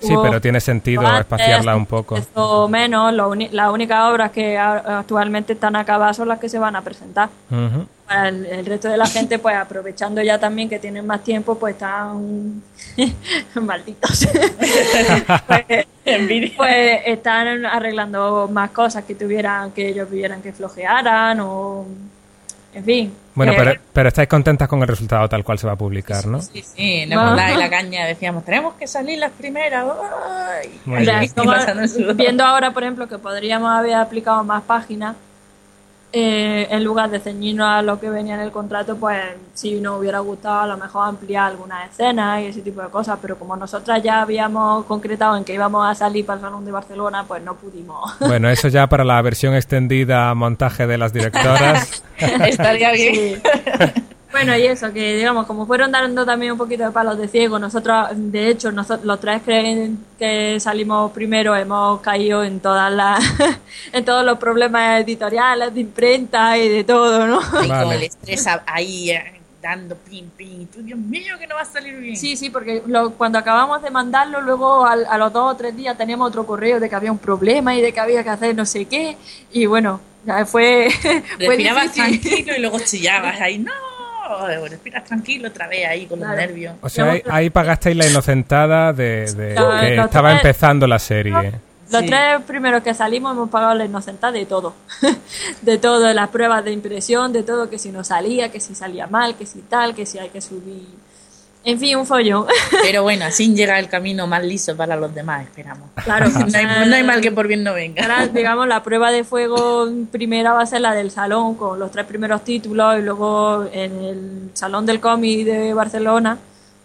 [0.01, 2.17] Sí, Hubo- pero tiene sentido antes, espaciarla un poco.
[2.33, 6.75] O menos, las únicas obras que a- actualmente están acabadas son las que se van
[6.75, 7.29] a presentar.
[8.07, 11.55] Para el, el resto de la gente, pues aprovechando ya también que tienen más tiempo,
[11.55, 12.61] pues están
[13.61, 14.27] malditos.
[15.47, 15.85] pues,
[16.57, 21.85] pues están arreglando más cosas que tuvieran, que ellos vieran que flojearan o...
[22.73, 23.13] En fin.
[23.33, 26.25] Bueno, Eh, pero, pero estáis contentas con el resultado tal cual se va a publicar,
[26.27, 26.41] ¿no?
[26.41, 27.25] Sí, sí, nos Va.
[27.27, 29.85] mandaba la caña, decíamos, tenemos que salir las primeras.
[29.85, 30.79] ¡ay!
[30.85, 31.23] Muy bien.
[31.23, 31.53] Y como-
[32.15, 35.15] viendo ahora, por ejemplo, que podríamos haber aplicado más páginas,
[36.13, 39.17] eh, en lugar de ceñirnos a lo que venía en el contrato, pues
[39.53, 43.17] si nos hubiera gustado a lo mejor ampliar algunas escenas y ese tipo de cosas,
[43.21, 46.71] pero como nosotras ya habíamos concretado en que íbamos a salir para el Salón de
[46.71, 48.11] Barcelona, pues no pudimos.
[48.31, 52.03] Bueno, eso ya para la versión extendida montaje de las directoras.
[52.17, 53.15] Estaría bien.
[53.15, 53.41] Sí.
[54.31, 57.59] Bueno, y eso, que digamos, como fueron dando también un poquito de palos de ciego,
[57.59, 63.23] nosotros, de hecho, nosotros, los tres que, que salimos primero hemos caído en todas las,
[63.93, 67.39] en todos los problemas editoriales, de imprenta y de todo, ¿no?
[67.63, 67.83] Y Vale.
[67.83, 70.65] con el estrés ahí eh, dando pim, pim.
[70.67, 72.15] Tú, Dios mío, que no va a salir bien.
[72.15, 75.75] Sí, sí, porque lo- cuando acabamos de mandarlo, luego al- a los dos o tres
[75.75, 78.55] días teníamos otro correo de que había un problema y de que había que hacer
[78.55, 79.17] no sé qué.
[79.51, 82.21] Y bueno, ya fue, fue Respirabas difícil.
[82.21, 83.59] tranquilo y luego chillabas ahí.
[83.59, 83.71] No,
[84.69, 86.35] respiras tranquilo otra vez ahí con Claro.
[86.35, 86.75] los nervios.
[86.81, 89.25] O sea, ahí, ahí pagasteis la inocentada de,
[89.81, 91.53] que estaba empezando la serie.
[91.91, 92.07] Los Sí.
[92.07, 94.73] tres primeros que salimos hemos pagado la inocentada de todo.
[95.61, 98.73] de todo, de las pruebas de impresión, de todo, que si no salía, que si
[98.75, 100.87] salía mal, que si tal, que si hay que subir.
[101.63, 102.45] En fin, un follón.
[102.81, 105.89] Pero bueno, así llega el camino más liso para los demás, esperamos.
[106.03, 106.27] claro.
[106.31, 108.01] No hay, no hay mal que por bien no venga.
[108.01, 111.91] Ahora, digamos, la prueba de fuego primera va a ser la del salón, con los
[111.91, 116.37] tres primeros títulos, y luego en el Salón del Cómic de Barcelona,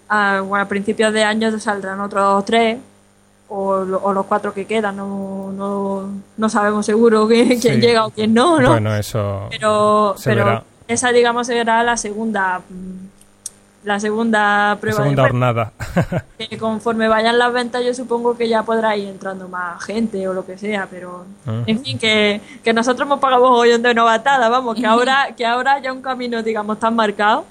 [0.08, 2.78] a, bueno, a principios de año saldrán otros tres,
[3.48, 7.80] o, lo- o los cuatro que quedan, no, no, no sabemos seguro quién, quién Sí.
[7.80, 8.70] llega o quién no, ¿no?
[8.72, 10.64] Bueno, eso pero se pero verá.
[10.88, 12.60] esa, digamos, será la segunda.
[13.86, 15.72] La segunda La prueba segunda de hornada.
[16.38, 20.34] que conforme vayan las ventas yo supongo que ya podrá ir entrando más gente o
[20.34, 21.62] lo que sea, pero Ujú.
[21.68, 25.78] en fin, que, que nosotros hemos pagado hoy de novatada, vamos, que ahora, que ahora
[25.78, 27.44] ya un camino, digamos, tan marcado,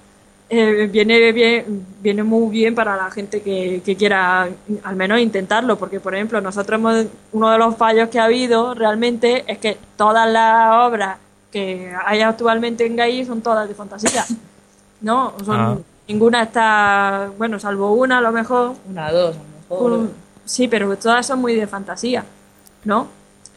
[0.49, 4.49] eh, viene bien, viene muy bien para la gente que, que quiera
[4.83, 8.73] al menos intentarlo, porque por ejemplo, nosotros hemos, uno de los fallos que ha habido
[8.73, 11.17] realmente es que todas las obras
[11.49, 14.25] que hay actualmente en GAI son todas de fantasía.
[14.99, 15.31] ¿No?
[15.45, 15.77] Son, Ah.
[16.07, 19.91] Ninguna está, bueno, salvo una a lo mejor, Una, dos, a lo mejor.
[19.91, 20.13] un-
[20.45, 22.23] sí, pero todas son muy de fantasía,
[22.83, 23.07] ¿no?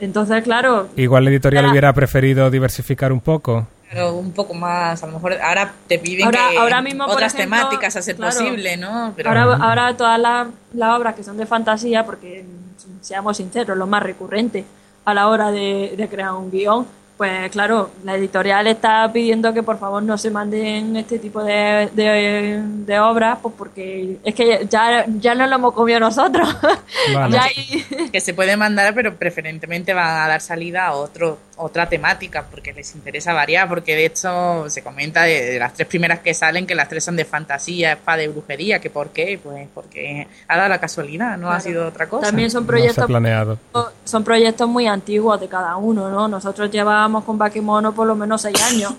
[0.01, 3.67] Entonces, claro, Igual la editorial Era- hubiera preferido diversificar un poco.
[4.13, 7.57] un poco más, a lo mejor ahora te piden ahora, que ahora mismo, otras ejemplo,
[7.59, 9.13] temáticas a ser posible, ¿no?
[9.17, 9.31] Pero...
[9.31, 12.45] Ahora, ahora todas las, las, obras que son de fantasía, porque
[13.01, 14.65] seamos sinceros, lo más recurrente
[15.05, 16.87] a la hora de, de crear un guion,
[17.19, 21.91] pues claro, la editorial está pidiendo que por favor no se manden este tipo de,
[21.93, 26.49] de, obras, pues porque es que ya, ya no lo hemos comido nosotros.
[28.13, 32.73] Que se puede mandar, pero preferentemente van a dar salida a otro, otra temática, porque
[32.73, 36.75] les interesa variar, porque de hecho se comenta de, las tres primeras que salen que
[36.75, 40.69] las tres son de fantasía, espada y brujería, que por qué, pues porque ha dado
[40.69, 42.27] la casualidad, no ha sido otra cosa.
[42.27, 43.11] También son proyectos,
[44.05, 46.29] son proyectos muy antiguos de cada uno, ¿no?
[46.29, 48.95] Nosotros llevamos con Bakemono por lo menos seis años.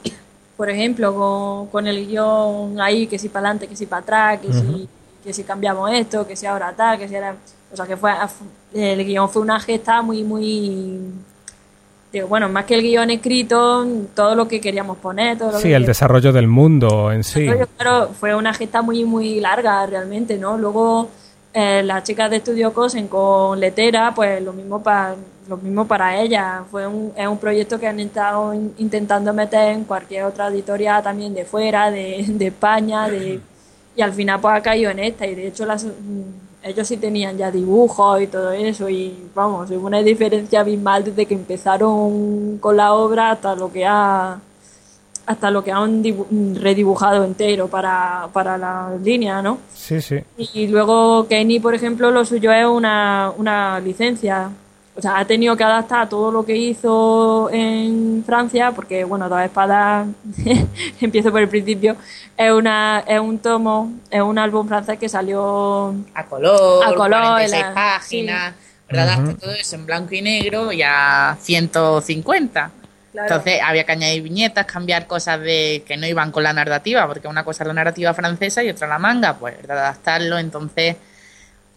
[0.58, 4.40] Por ejemplo, con, con el guion ahí, que si para adelante, que si para atrás,
[4.42, 4.90] que, si,
[5.24, 7.34] que si cambiamos esto, que si ahora tal, que si era...
[7.72, 8.12] O sea, que fue
[8.74, 11.00] el guion fue una gesta muy, muy...
[12.12, 13.86] Digo, bueno, más que el guion escrito,
[14.16, 15.38] todo lo que queríamos poner.
[15.38, 17.48] Todo lo sí, el desarrollo del mundo en sí.
[17.78, 20.58] Claro, fue una gesta muy, muy larga realmente, ¿no?
[20.58, 21.10] Luego
[21.54, 25.16] eh, las chicas de Estudio Cosen con Letera, pues lo mismo para
[25.48, 26.64] lo mismo para ella.
[26.70, 31.34] Fue un, es un proyecto que han estado intentando meter en cualquier otra editorial también
[31.34, 33.40] de fuera, de, de España, de,
[33.96, 35.26] y al final pues ha caído en esta.
[35.26, 35.86] Y de hecho las,
[36.64, 38.90] ellos sí tenían ya dibujos y todo eso.
[38.90, 43.86] Y vamos, hubo una diferencia abismal desde que empezaron con la obra hasta lo que
[43.86, 44.40] ha
[45.26, 46.04] hasta lo que han
[46.56, 49.60] redibujado entero para, para la línea, ¿no?
[49.76, 50.18] Sí, sí.
[50.54, 54.50] Y luego Kenny, por ejemplo, lo suyo es una, una licencia.
[55.00, 59.42] O sea, ha tenido que adaptar todo lo que hizo en Francia, porque, bueno, Dos
[59.42, 60.10] Espadas,
[61.00, 61.96] empiezo por el principio,
[62.36, 65.96] es, una, es un tomo, es un álbum francés que salió...
[66.14, 68.54] A color, a color 46 páginas,
[68.90, 69.36] ¿verdad?
[69.40, 72.72] Todo eso en blanco y negro y a 150.
[73.14, 77.30] Entonces había que añadir viñetas, cambiar cosas de que no iban con la narrativa, porque
[77.30, 80.98] una cosa es la narrativa francesa y otra la manga, pues adaptarlo, entonces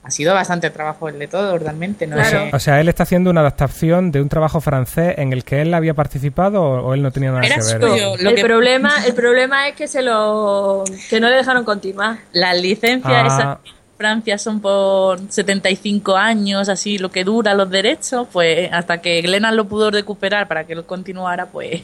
[0.05, 2.07] ha sido bastante trabajo el de todo, realmente.
[2.07, 2.17] No
[2.53, 5.73] O sea, él está haciendo una adaptación de un trabajo francés en el que él
[5.75, 8.19] había participado o, él no tenía nada que ver.
[8.21, 12.19] el, problema, el problema es que se lo que no le dejaron continuar.
[12.33, 13.61] La licencia ah.
[13.97, 19.55] Francia son por 75 años, así lo que dura los derechos, pues hasta que Glenn
[19.55, 21.83] lo pudo recuperar para que lo continuara, pues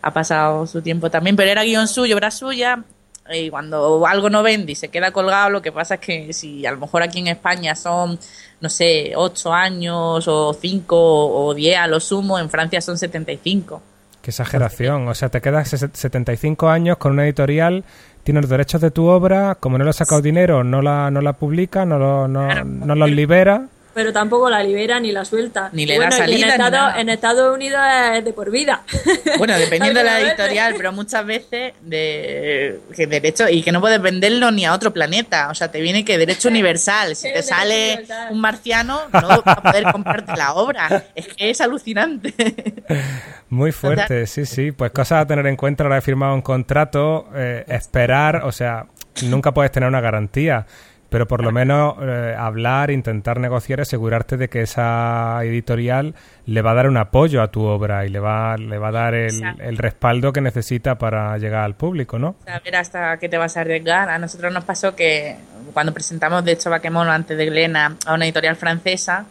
[0.00, 2.84] ha pasado su tiempo también, pero era guion suyo, obra suya,
[3.32, 6.64] y cuando algo no vende y se queda colgado, lo que pasa es que si
[6.66, 8.18] a lo mejor aquí en España son,
[8.60, 13.82] no sé, 8 años o 5 o 10 a lo sumo, en Francia son 75.
[14.22, 17.84] Qué exageración, o sea, te quedas 75 años con una editorial
[18.24, 21.22] tiene los derechos de tu obra, como no le ha sacado dinero, no la, no
[21.22, 23.68] la publica, no, lo, no, no los libera
[23.98, 25.70] pero tampoco la libera ni la suelta.
[25.72, 26.94] Ni le da salida.
[26.96, 27.80] En, Estados Unidos
[28.14, 28.84] es de por vida.
[29.38, 34.00] Bueno, dependiendo de la editorial, pero muchas veces de que derecho y que no puedes
[34.00, 35.48] venderlo ni a otro planeta.
[35.50, 37.16] O sea, te viene que derecho universal.
[37.16, 41.06] Si te sale un marciano, no vas a poder comprarte la obra.
[41.16, 42.32] Es que es alucinante.
[43.48, 44.70] Muy fuerte, sí, sí.
[44.70, 48.86] Pues cosas a tener en cuenta ahora he firmado un contrato, eh, esperar, o sea,
[49.22, 50.66] nunca puedes tener una garantía
[51.08, 56.14] pero por lo menos eh, hablar, intentar negociar, asegurarte de que esa editorial
[56.46, 58.92] le va a dar un apoyo a tu obra y le va, le va a
[58.92, 62.36] dar el, respaldo que necesita para llegar al público, ¿no?
[62.46, 64.10] A ver hasta qué te vas a arriesgar.
[64.10, 65.36] A nosotros nos pasó que
[65.72, 69.24] cuando presentamos, de hecho, Baquemono antes de Glena a una editorial francesa,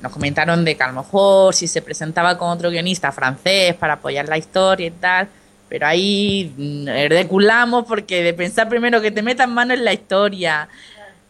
[0.00, 3.94] nos comentaron de que a lo mejor si se presentaba con otro guionista francés para
[3.94, 5.28] apoyar la historia y tal,
[5.74, 10.68] pero ahí mm, reculamos porque de pensar primero que te metan mano en la historia,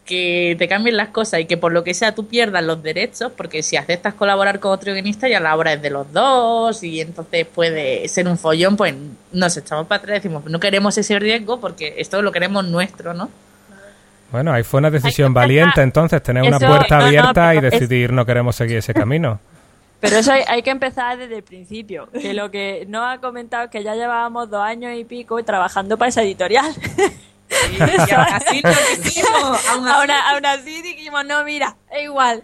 [0.05, 3.33] que te cambien las cosas y que por lo que sea tú pierdas los derechos,
[3.35, 7.01] porque si aceptas colaborar con otro guionista ya la obra es de los dos y
[7.01, 8.95] entonces puede ser un follón, pues
[9.33, 13.15] nos echamos para atrás y decimos, no queremos ese riesgo porque esto lo queremos nuestro,
[13.15, 13.31] ¿no?
[14.31, 18.55] Bueno, ahí fue una decisión valiente entonces, tener una puerta abierta y decidir no queremos
[18.57, 19.41] seguir ese camino.
[20.05, 22.11] Pero eso hay, que empezar desde el principio.
[22.13, 25.97] Que lo que no ha comentado es que ya llevábamos dos años y pico trabajando
[25.97, 26.75] para esa editorial.
[27.73, 27.81] y
[28.13, 28.63] aún así
[29.73, 32.43] Aún, así dijimos, no, mira, es igual.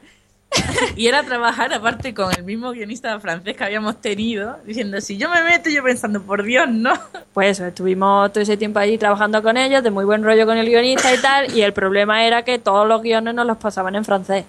[0.96, 5.28] y era trabajar aparte con el mismo guionista francés que habíamos tenido, diciendo, si yo
[5.28, 6.94] me meto, yo pensando, por Dios, no.
[7.34, 10.66] Pues estuvimos todo ese tiempo ahí trabajando con ellos, de muy buen rollo con el
[10.66, 14.04] guionista y tal, y el problema era que todos los guiones nos los pasaban en
[14.06, 14.46] francés.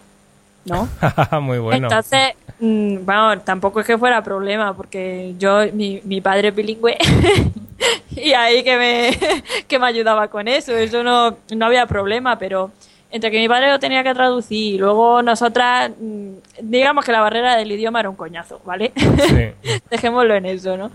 [0.66, 0.88] ¿No?
[1.42, 1.88] Muy bueno.
[1.88, 6.98] Entonces, mm, bueno, tampoco es que fuera problema, porque yo, mi, mi padre es bilingüe,
[8.12, 12.72] y ahí que me, que me ayudaba con eso, eso no, no había problema, pero
[13.10, 16.32] entre que mi padre lo tenía que traducir y luego nosotras, mm,
[16.62, 18.94] digamos que la barrera del idioma era un coñazo, ¿vale?
[18.96, 19.72] Sí.
[19.90, 20.92] Dejémoslo en eso, ¿no?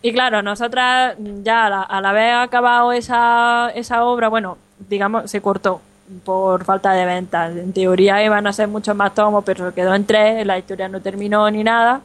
[0.00, 5.30] Y claro, nosotras ya a la, a la vez acabado esa, esa obra, bueno, digamos,
[5.30, 5.80] se cortó
[6.24, 7.56] por falta de ventas.
[7.56, 10.88] En teoría iban a ser muchos más tomos, pero se quedó en tres, la historia
[10.88, 12.00] no terminó ni nada.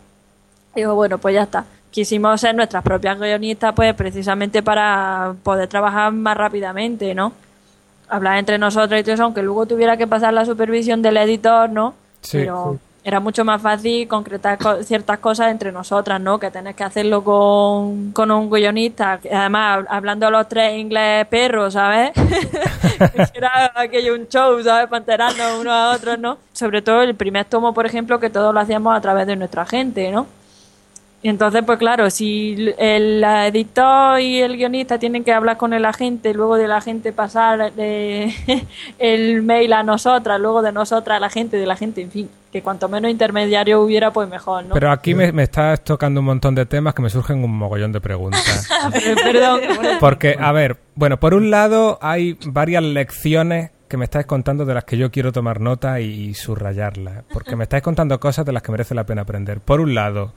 [0.75, 1.65] Y digo, bueno, pues ya está.
[1.91, 7.33] Quisimos ser nuestras propias guionistas, pues precisamente para poder trabajar más rápidamente, ¿no?
[8.07, 11.69] Hablar entre nosotros y todo eso, aunque luego tuviera que pasar la supervisión del editor,
[11.69, 11.93] ¿no?
[12.21, 12.39] Sí.
[12.39, 16.37] Pero era mucho más fácil concretar co- ciertas cosas entre nosotras, ¿no?
[16.39, 19.19] Que tenés que hacerlo con, con un guionista.
[19.31, 22.11] Además, hab- hablando los tres inglés perros, ¿sabes?
[23.33, 24.87] era aquello un show, ¿sabes?
[24.87, 26.37] Para enterarnos unos a otros, ¿no?
[26.53, 29.65] Sobre todo el primer tomo, por ejemplo, que todos lo hacíamos a través de nuestra
[29.65, 30.27] gente, ¿no?
[31.21, 35.83] Y entonces, pues claro, si el editor y el guionista tienen que hablar con el
[35.83, 38.33] agente, luego de la agente pasar de-
[38.99, 42.29] el mail a nosotras, luego de nosotras a la gente, de la gente, en fin,
[42.51, 44.73] que cuanto menos intermediario hubiera, pues mejor, ¿no?
[44.73, 47.91] Pero aquí me, me estás tocando un montón de temas que me surgen un mogollón
[47.91, 48.67] de preguntas.
[49.23, 49.61] Perdón.
[49.99, 54.73] Porque, a ver, bueno, por un lado hay varias lecciones que me estáis contando de
[54.73, 57.23] las que yo quiero tomar nota y, subrayarlas.
[57.33, 59.59] Porque me estáis contando cosas de las que merece la pena aprender.
[59.59, 60.33] Por un lado,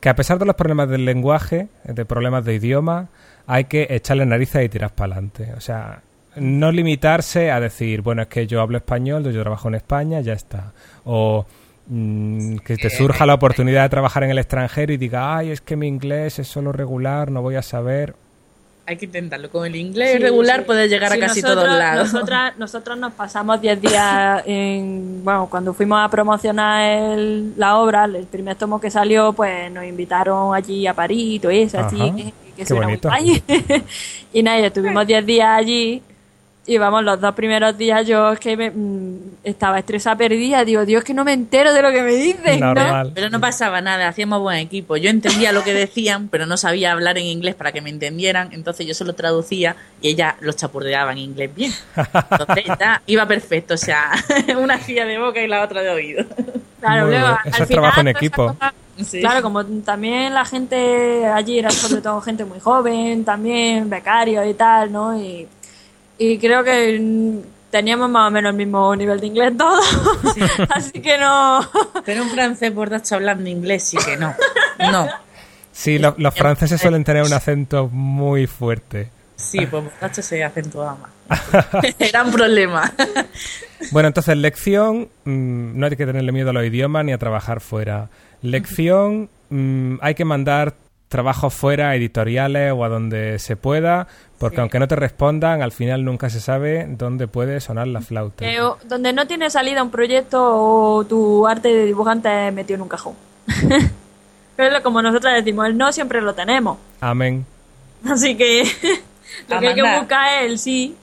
[0.00, 3.08] que a pesar de los problemas del lenguaje, de problemas de idioma,
[3.46, 5.52] hay que echarle narices y tirar para adelante.
[5.54, 6.00] O sea,
[6.36, 10.32] no limitarse a decir, bueno, es que yo hablo español, yo trabajo en España, ya
[10.32, 10.72] está.
[11.04, 11.44] O
[11.88, 15.60] mm, que te surja la oportunidad de trabajar en el extranjero y diga, ay, es
[15.60, 18.14] que mi inglés es solo regular, no voy a saber.
[18.86, 19.48] Hay que intentarlo.
[19.50, 20.64] Con el inglés Sí, regular sí.
[20.66, 22.12] puedes llegar Sí, a casi nosotros- todos lados.
[22.12, 25.24] Nosotras, nosotros nos pasamos 10 días en.
[25.24, 26.82] Bueno, cuando fuimos a promocionar
[27.18, 31.38] el- la obra, el primer tomo que salió, pues nos invitaron allí a París y
[31.38, 33.08] todo eso, Ajá, así, que qué era muy bonito.
[34.34, 36.02] y nada, estuvimos 10 días allí.
[36.66, 40.64] Y vamos, los dos primeros días yo es que me- mm, estaba estresada perdida.
[40.64, 42.58] Digo, Dios, que no me entero de lo que me dicen.
[42.60, 42.74] ¿no?
[43.14, 44.96] Pero no pasaba nada, hacíamos buen equipo.
[44.96, 48.48] Yo entendía lo que decían, pero no sabía hablar en inglés para que me entendieran,
[48.52, 51.72] entonces yo solo traducía y ella los chapurdeaba en inglés bien.
[52.30, 54.12] Entonces ya iba perfecto, o sea,
[54.58, 56.24] una hacía de boca y la otra de oído.
[56.80, 58.56] Claro, luego, al Eso es final, trabajo en equipo.
[59.04, 59.20] Sí.
[59.20, 64.54] Claro, como también la gente allí era sobre todo gente muy joven, también becarios y
[64.54, 65.18] tal, ¿no?
[65.18, 65.46] Y,
[66.18, 69.84] y creo que teníamos más o menos el mismo nivel de inglés todos,
[70.70, 71.60] así que no...
[72.04, 74.34] Pero un francés borracho hablando inglés sí que no.
[74.78, 75.08] No.
[75.72, 79.10] Sí, lo- los franceses suelen tener un acento muy fuerte.
[79.36, 80.96] Sí, pues borracho se acentuaba
[81.28, 81.40] más.
[81.98, 82.92] Era un problema.
[83.90, 87.60] Bueno, entonces, lección, mm, no hay que tenerle miedo a los idiomas ni a trabajar
[87.60, 88.08] fuera.
[88.42, 90.74] Lección, mm, hay que mandar
[91.08, 94.60] trabajos fuera, editoriales o a donde se pueda, porque Sí.
[94.62, 98.44] aunque no te respondan, al final nunca se sabe dónde puede sonar la flauta.
[98.62, 102.82] o- donde no tiene salida un proyecto o tu arte de dibujante es metido en
[102.82, 103.14] un cajón.
[104.56, 106.78] Pero como nosotros decimos, el no siempre lo tenemos.
[107.00, 107.44] Amén.
[108.08, 108.62] Así que
[109.48, 110.96] lo que hay que buscar es el sí.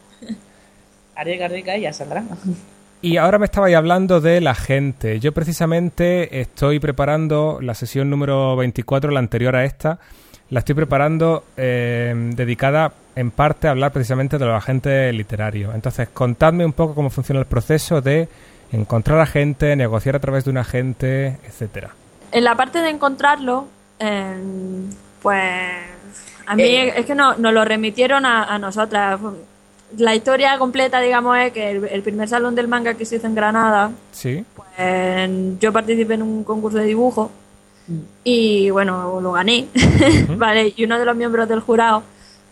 [1.16, 2.24] Arriesga, arriesga y ya saldrá.
[3.04, 5.20] Y ahora me estabais hablando de la gente.
[5.20, 9.98] Yo precisamente estoy preparando la sesión número 24, la anterior a esta.
[10.52, 15.74] La estoy preparando eh, dedicada en parte a hablar precisamente de los agentes literarios.
[15.74, 18.28] Entonces, contadme un poco cómo funciona el proceso de
[18.72, 21.90] encontrar agente, negociar a través de un agente, etcétera.
[22.32, 23.68] En la parte de encontrarlo,
[24.00, 24.36] eh,
[25.22, 25.44] pues
[26.46, 26.94] a mí Eh.
[27.00, 29.20] es que no, nos lo remitieron a, a nosotras.
[29.98, 33.28] La historia completa, digamos, es que el, el primer salón del manga que se hizo
[33.28, 34.46] en Granada, ¿Sí?
[34.56, 37.32] pues yo participé en un concurso de dibujo
[38.24, 39.68] y bueno, lo gané,
[40.38, 40.74] ¿vale?
[40.76, 42.04] Y uno de los miembros del jurado,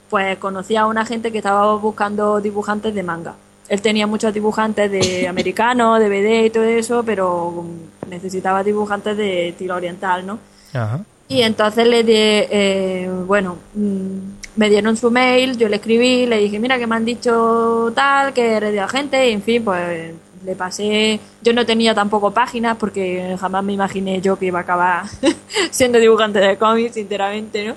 [0.10, 3.36] pues conocía a una gente que estaba buscando dibujantes de manga.
[3.68, 7.66] Él tenía muchos dibujantes de americano, de BD y todo eso, pero
[8.10, 10.40] necesitaba dibujantes de estilo oriental, ¿no?
[10.74, 11.04] Ajá.
[11.28, 16.38] Y entonces le di, eh, bueno, mm, me dieron su mail, yo le escribí, le
[16.38, 20.14] dije, mira que me han dicho tal, que eres de agente, y en fin, pues
[20.44, 24.64] le pasé, yo no tenía tampoco páginas porque jamás me imaginé yo que iba a
[24.64, 25.06] acabar
[25.72, 27.76] siendo dibujante de cómics, sinceramente, ¿no?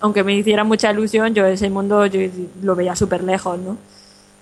[0.00, 2.20] Aunque me hiciera mucha ilusión, yo ese mundo yo
[2.62, 3.76] lo veía súper lejos, ¿no?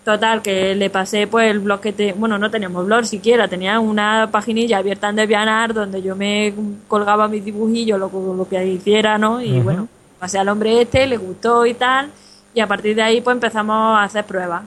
[0.04, 2.12] Total, que le pasé pues el blog que te...
[2.12, 6.54] Bueno, no teníamos blog siquiera, tenía una paginilla abierta en DeviantArt donde yo me
[6.86, 9.42] colgaba mis dibujillos, lo, lo que hiciera, ¿no?
[9.42, 9.88] Y bueno,
[10.18, 12.10] pasé al hombre este, le gustó y tal,
[12.54, 14.62] y a partir de ahí pues empezamos a hacer pruebas.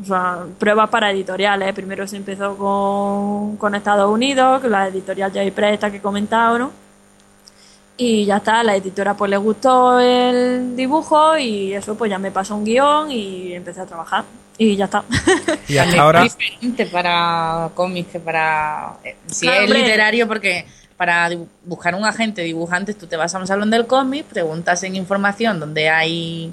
[0.00, 1.74] O sea, pruebas para editoriales.
[1.74, 5.50] Primero se empezó con, con Estados Unidos, que la editorial J.
[5.54, 6.70] Press esta que he comentado, ¿no?
[7.98, 12.30] Y ya está, la editora pues le gustó el dibujo y eso pues ya me
[12.30, 14.24] pasó un guion y empecé a trabajar.
[14.58, 15.04] Y ya está.
[15.68, 16.24] Y hasta ahora...
[16.24, 18.94] Es diferente para cómics que para.
[19.04, 19.78] eh, Si Claro, es hombre.
[19.82, 20.66] literario, porque
[21.02, 21.30] para
[21.64, 25.58] buscar un agente dibujante, tú te vas a un salón del cómic, preguntas en información
[25.58, 26.52] donde hay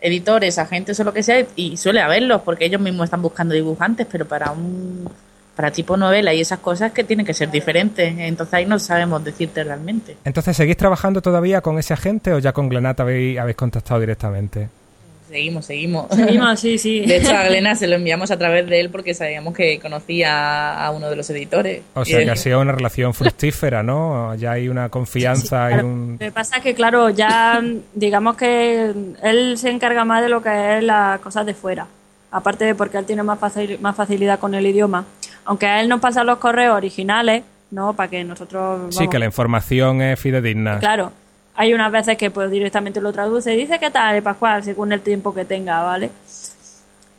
[0.00, 4.04] editores, agentes o lo que sea, y suele haberlos, porque ellos mismos están buscando dibujantes,
[4.10, 5.08] pero para un
[5.54, 8.12] para tipo novela y esas cosas que tienen que ser diferentes.
[8.18, 10.16] Entonces ahí no sabemos decirte realmente.
[10.24, 14.70] Entonces, ¿seguís trabajando todavía con ese agente o ya con Glenat habéis, habéis contactado directamente?
[15.34, 16.06] Seguimos, seguimos.
[16.14, 17.00] Seguimos, sí, sí.
[17.06, 20.80] De hecho, a Glena se lo enviamos a través de él porque sabíamos que conocía
[20.80, 21.82] a uno de los editores.
[21.94, 24.32] O sea, que ha sido una relación fructífera, ¿no?
[24.36, 26.12] Ya hay una confianza y un...
[26.12, 27.60] Lo que pasa es que, claro, ya
[27.94, 31.88] digamos que él se encarga más de lo que es las cosas de fuera.
[32.30, 33.40] Aparte de porque él tiene más,
[33.80, 35.04] más facilidad con el idioma.
[35.46, 37.94] Aunque a él nos pasan los correos originales, ¿no?
[37.94, 38.94] Para que nosotros...
[38.94, 40.78] Sí, que la información es fidedigna.
[40.78, 41.23] Claro
[41.56, 45.00] hay unas veces que pues directamente lo traduce y dice qué tal, Pascual, según el
[45.00, 46.10] tiempo que tenga, ¿vale?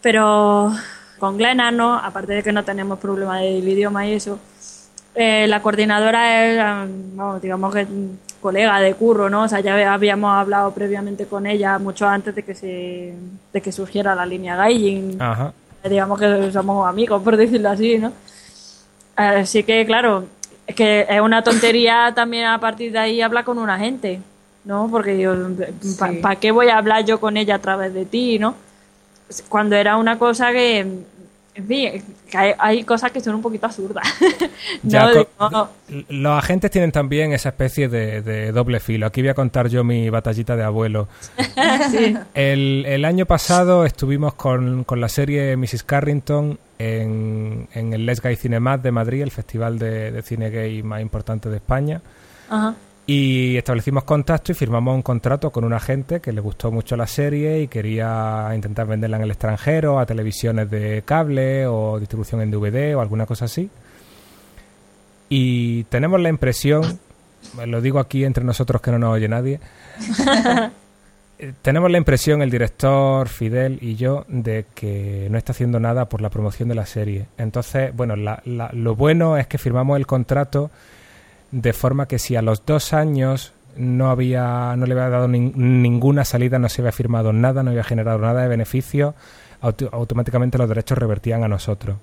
[0.01, 0.71] Pero
[1.19, 4.39] con Glena no, aparte de que no tenemos problema del idioma y eso,
[5.15, 7.87] eh, la coordinadora es, vamos, digamos que
[8.41, 9.43] colega de curro, ¿no?
[9.43, 13.13] O sea, ya habíamos hablado previamente con ella mucho antes de que se
[13.51, 15.19] de que surgiera la línea Gaijin.
[15.19, 15.53] Ajá.
[15.83, 18.11] Digamos que somos amigos, por decirlo así, ¿no?
[19.15, 20.25] Así que, claro,
[20.67, 24.19] es que es una tontería también a partir de ahí hablar con una gente,
[24.63, 24.87] ¿no?
[24.89, 25.33] Porque yo,
[26.21, 28.55] ¿para qué voy a hablar yo con ella a través de ti, no?
[29.49, 31.03] Cuando era una cosa que,
[31.55, 32.03] en fin,
[32.59, 34.05] hay, cosas que son un poquito absurdas.
[36.09, 39.05] Los agentes tienen también esa especie de, doble filo.
[39.07, 41.07] Aquí voy a contar yo mi batallita de abuelo.
[42.33, 45.83] el, el, año pasado estuvimos con, con la serie Mrs.
[45.83, 51.49] Carrington en, el Les Gay Cinemat de Madrid, el festival de, cine gay más importante
[51.49, 52.01] de España.
[53.07, 57.05] Y establecimos contacto y firmamos un contrato con un agente que le gustó mucho la
[57.05, 62.49] serie y quería intentar venderla en el extranjero, a televisiones de cable o distribución en
[62.49, 63.69] DVD o alguna cosa así.
[65.29, 66.99] Y tenemos la impresión,
[67.65, 69.59] lo digo aquí entre nosotros que no nos oye nadie,
[71.37, 76.07] Eh, tenemos la impresión, el director Fidel y yo, de que no está haciendo nada
[76.07, 77.27] por la promoción de la serie.
[77.37, 80.71] Entonces, bueno, lo bueno es que firmamos el contrato
[81.55, 86.25] de forma que si a los dos años no había no le había dado ninguna
[86.25, 89.15] salida, no se había firmado nada, no había generado nada de beneficio,
[89.61, 91.95] automáticamente los derechos revertían a nosotros.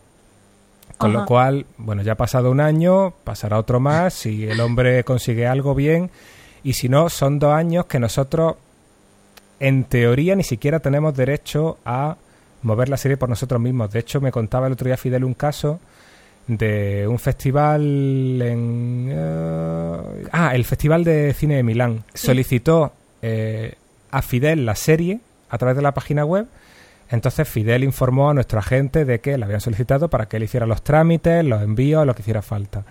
[0.96, 5.04] Con lo cual, bueno, ya ha pasado un año, pasará otro más, si el hombre
[5.04, 6.10] consigue algo bien,
[6.62, 8.54] y si no, son dos años que nosotros
[9.60, 12.16] en teoría ni siquiera tenemos derecho a
[12.62, 13.90] mover la serie por nosotros mismos.
[13.90, 15.80] De hecho, me contaba el otro día Fidel un caso
[16.46, 17.82] de un festival
[18.42, 19.08] en...
[19.10, 22.04] Eh, ah, el Festival de Cine de Milán.
[22.14, 23.74] Solicitó eh,
[24.10, 26.46] a Fidel la serie a través de la página web.
[27.10, 30.66] Entonces Fidel informó a nuestro agente de que la habían solicitado para que él hiciera
[30.66, 32.84] los trámites, los envíos, lo que hiciera falta.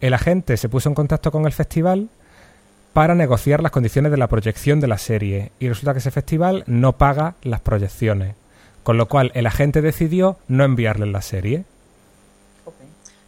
[0.00, 2.08] El agente se puso en contacto con el festival
[2.92, 6.64] para negociar las condiciones de la proyección de la serie y resulta que ese festival
[6.66, 8.34] no paga las proyecciones,
[8.82, 11.64] con lo cual el agente decidió no enviarle la serie.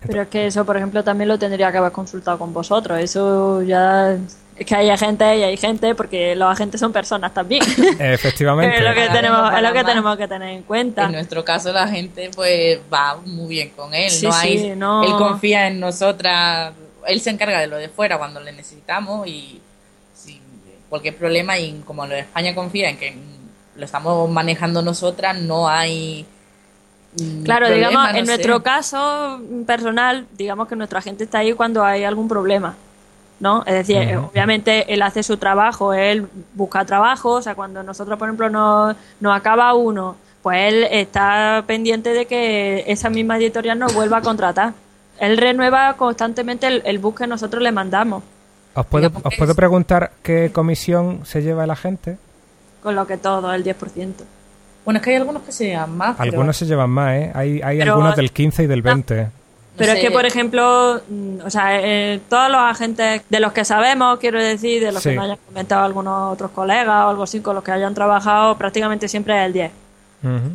[0.06, 2.98] Pero es que eso, por ejemplo, también lo tendría que haber consultado con vosotros.
[2.98, 4.12] Eso ya
[4.56, 7.62] es que hay gente y hay gente porque los agentes son personas también.
[7.98, 8.78] Efectivamente.
[8.78, 11.04] es lo que tenemos, es lo que tenemos que tener en cuenta.
[11.04, 14.10] En nuestro caso la gente pues va muy bien con él.
[14.22, 16.72] no hay, Él confía en nosotras
[17.06, 19.60] él se encarga de lo de fuera cuando le necesitamos y
[20.14, 20.40] si
[20.88, 23.14] cualquier problema y como lo de España confía en que
[23.76, 26.26] lo estamos manejando nosotras, no hay...
[27.44, 32.28] Claro, digamos, en nuestro caso personal, digamos que nuestra gente está ahí cuando hay algún
[32.28, 32.76] problema,
[33.40, 33.64] ¿no?
[33.66, 38.28] Es decir, obviamente él hace su trabajo, él busca trabajo, o sea, cuando nosotros, por
[38.28, 43.92] ejemplo, nos, nos acaba uno, pues él está pendiente de que esa misma editorial nos
[43.92, 44.72] vuelva a contratar
[45.20, 48.24] él renueva constantemente el, el bus que nosotros le mandamos.
[48.74, 52.16] ¿Os puedo, ¿Os puedo preguntar qué comisión se lleva la gente?
[52.82, 54.14] Con lo que todo, el 10%.
[54.84, 56.18] Bueno, es que hay algunos que se llevan más.
[56.18, 57.32] Algunos se llevan más, ¿eh?
[57.34, 59.28] Hay, hay algunos del 15 y del 20.
[59.76, 63.64] pero es que, por ejemplo, mm, o sea, eh, todos los agentes de los que
[63.64, 67.40] sabemos, quiero decir, de los que me hayan comentado algunos otros colegas o algo así,
[67.40, 69.72] con los que hayan trabajado, prácticamente siempre es el 10.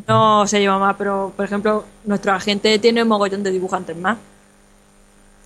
[0.07, 4.17] No se lleva más, pero, por ejemplo, nuestro agente tiene un mogollón de dibujantes más.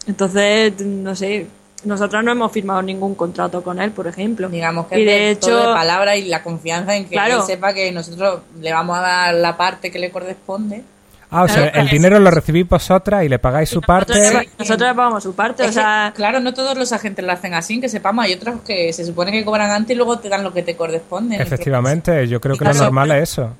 [0.07, 1.47] Entonces, no sé,
[1.86, 4.49] nosotros no hemos firmado ningún contrato con él, por ejemplo.
[4.49, 7.73] Digamos que y de hecho, todo de palabra y la confianza en que él sepa
[7.73, 10.84] que nosotros le vamos a dar la parte que le corresponde.
[11.32, 14.13] Ah, o sea, el dinero lo recibís vosotras y le pagáis su parte.
[14.57, 16.11] Nosotros, le pagamos su parte, o sea...
[16.15, 18.25] claro, no todos los agentes lo hacen así, que sepamos.
[18.25, 20.75] Hay otros que se supone que cobran antes y luego te dan lo que te
[20.75, 21.36] corresponde.
[21.36, 23.51] Efectivamente, yo creo que lo normal es eso.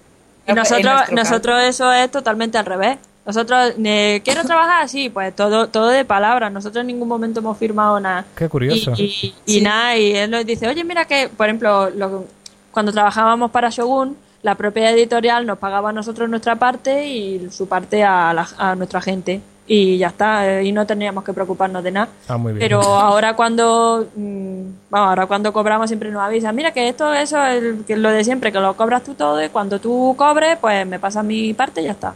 [0.48, 2.98] Y nosotros, nosotros eso es totalmente al revés.
[3.30, 6.52] Nosotros, eh, quiero trabajar así, pues todo todo de palabras.
[6.52, 8.26] Nosotros en ningún momento hemos firmado nada.
[8.36, 8.94] Qué curioso.
[8.98, 12.26] Y, y, nada, y él nos dice, oye, mira que, por ejemplo, lo,
[12.72, 17.68] cuando trabajábamos para Shogun, la propia editorial nos pagaba a nosotros nuestra parte y su
[17.68, 21.84] parte a, la, a nuestra gente y ya está, eh, y no tendríamos que preocuparnos
[21.84, 22.10] de nada.
[22.28, 22.62] Ah, muy bien.
[22.62, 27.46] Pero ahora cuando mm, vamos, ahora cuando cobramos siempre nos avisan, mira que esto eso
[27.46, 30.98] es lo de siempre, que lo cobras tú todo y cuando tú cobres, pues me
[30.98, 32.16] pasas mi parte y ya está.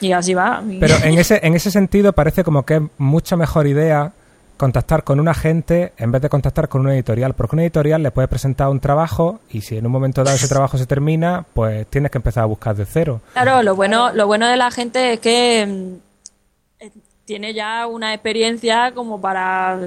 [0.00, 0.62] Y así va.
[0.80, 4.12] Pero en ese en ese sentido parece como que es mucha mejor idea
[4.56, 8.12] contactar con un agente en vez de contactar con una editorial, porque una editorial le
[8.12, 11.86] puede presentar un trabajo y si en un momento dado ese trabajo se termina, pues
[11.88, 13.20] tienes que empezar a buscar de cero.
[13.32, 16.88] Claro, lo bueno lo bueno de la gente es que mm,
[17.24, 19.80] tiene ya una experiencia como para,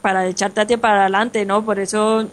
[0.00, 1.64] para echarte a ti para adelante, ¿no?
[1.64, 2.26] Por eso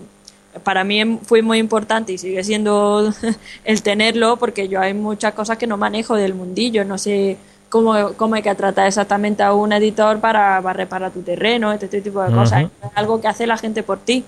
[0.63, 3.13] para mí fue muy importante y sigue siendo
[3.63, 7.37] el tenerlo porque yo hay muchas cosas que no manejo del mundillo, no sé
[7.69, 12.01] cómo, cómo hay que tratar exactamente a un editor para, reparar tu terreno, este, este
[12.01, 12.63] tipo de cosas.
[12.63, 14.23] Es algo que hace la gente por ti.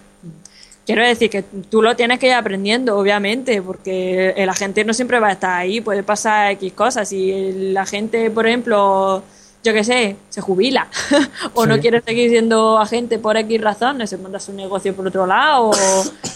[0.85, 5.19] Quiero decir que tú lo tienes que ir aprendiendo, obviamente, porque el agente no siempre
[5.19, 7.09] va a estar ahí, puede pasar X cosas.
[7.09, 9.21] Si la gente, por ejemplo,
[9.63, 10.87] yo qué sé, se jubila.
[11.53, 15.25] O no quiere seguir siendo agente por X razones, se monta su negocio por otro
[15.25, 15.71] lado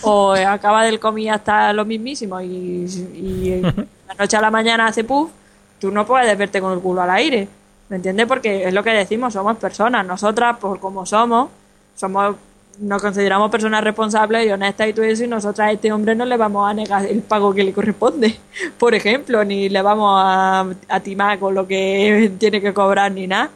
[0.04, 3.62] o, acaba del comi hasta lo mismísimo y, y
[4.08, 5.32] la noche a la mañana hace puff,
[5.80, 7.48] tú no puedes verte con el culo al aire,
[7.90, 8.26] ¿me entiendes?
[8.28, 11.50] Porque es lo que decimos, somos personas, nosotras por como somos,
[11.96, 12.36] somos
[12.82, 16.26] nos consideramos personas responsables y honestas y todo eso, y nosotras a este hombre no
[16.26, 18.36] le vamos a negar el pago que le corresponde,
[18.78, 23.28] por ejemplo, ni le vamos a, a timar con lo que tiene que cobrar ni
[23.28, 23.50] nada,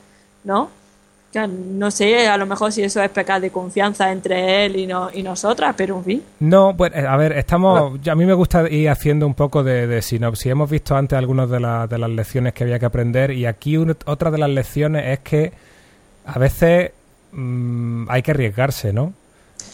[0.44, 0.70] ¿no?
[1.48, 5.10] no sé, a lo mejor si eso es pecado de confianza entre él y, no,
[5.14, 6.24] y nosotras, pero en fin.
[6.40, 8.00] No, pues a ver, estamos.
[8.08, 10.52] A mí me gusta ir haciendo un poco de, de sinopsis.
[10.52, 14.32] Hemos visto antes algunas de, de las lecciones que había que aprender, y aquí otra
[14.32, 15.52] de las lecciones es que
[16.26, 16.92] a veces
[17.36, 19.14] mmm, hay que arriesgarse, ¿no?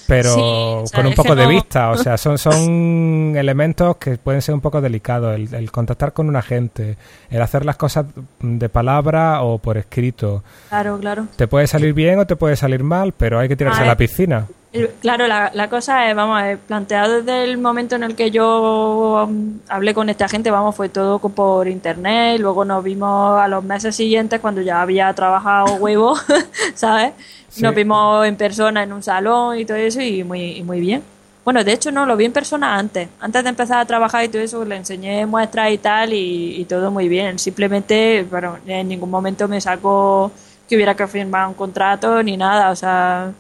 [0.07, 4.61] Pero con un poco de vista, o sea, son, son elementos que pueden ser un
[4.61, 5.35] poco delicados.
[5.35, 6.97] El, contactar con un agente,
[7.29, 8.05] el hacer las cosas
[8.41, 10.43] de palabra o por escrito.
[10.67, 11.27] Claro, claro.
[11.37, 13.95] Te puede salir bien o te puede salir mal, pero hay que tirarse a, la
[13.95, 14.47] piscina.
[15.01, 19.59] Claro, la, la cosa es, vamos, planteado desde el momento en el que yo um,
[19.67, 23.95] hablé con esta gente, vamos, fue todo por internet, luego nos vimos a los meses
[23.95, 26.15] siguientes cuando ya había trabajado huevo,
[26.73, 27.11] ¿sabes?
[27.57, 31.03] Nos vimos en persona en un salón y todo eso y muy, muy bien.
[31.43, 33.09] Bueno, de hecho no, lo vi en persona antes.
[33.19, 36.91] Antes de empezar a trabajar y todo eso, le enseñé muestras y tal y, todo
[36.91, 37.39] muy bien.
[37.39, 40.31] Simplemente, bueno, en ningún momento me sacó
[40.69, 42.69] que hubiera que firmar un contrato ni nada.
[42.69, 43.33] O sea,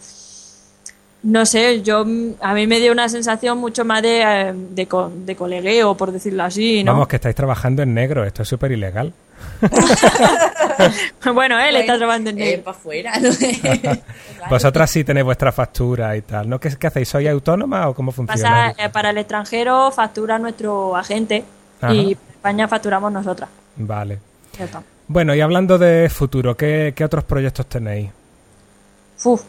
[1.23, 2.03] no sé, yo
[2.41, 4.87] a mí me dio una sensación mucho más de, eh, de,
[5.25, 6.93] de colegueo, por decirlo así, ¿no?
[6.93, 9.13] Vamos, que estáis trabajando en negro, esto es súper ilegal.
[11.33, 12.63] bueno, él está trabajando en negro.
[12.63, 13.13] para afuera.
[14.49, 16.59] Vosotras sí tenéis vuestra factura y tal, ¿no?
[16.59, 17.09] ¿Qué, qué hacéis?
[17.09, 18.73] ¿Sois autónoma o cómo funciona?
[18.77, 21.43] Eh, para el extranjero factura nuestro agente
[21.89, 23.49] y para España facturamos nosotras.
[23.75, 24.19] Vale.
[25.07, 28.09] Bueno, y hablando de futuro, ¿qué, qué otros proyectos tenéis?
[29.25, 29.39] Mucho,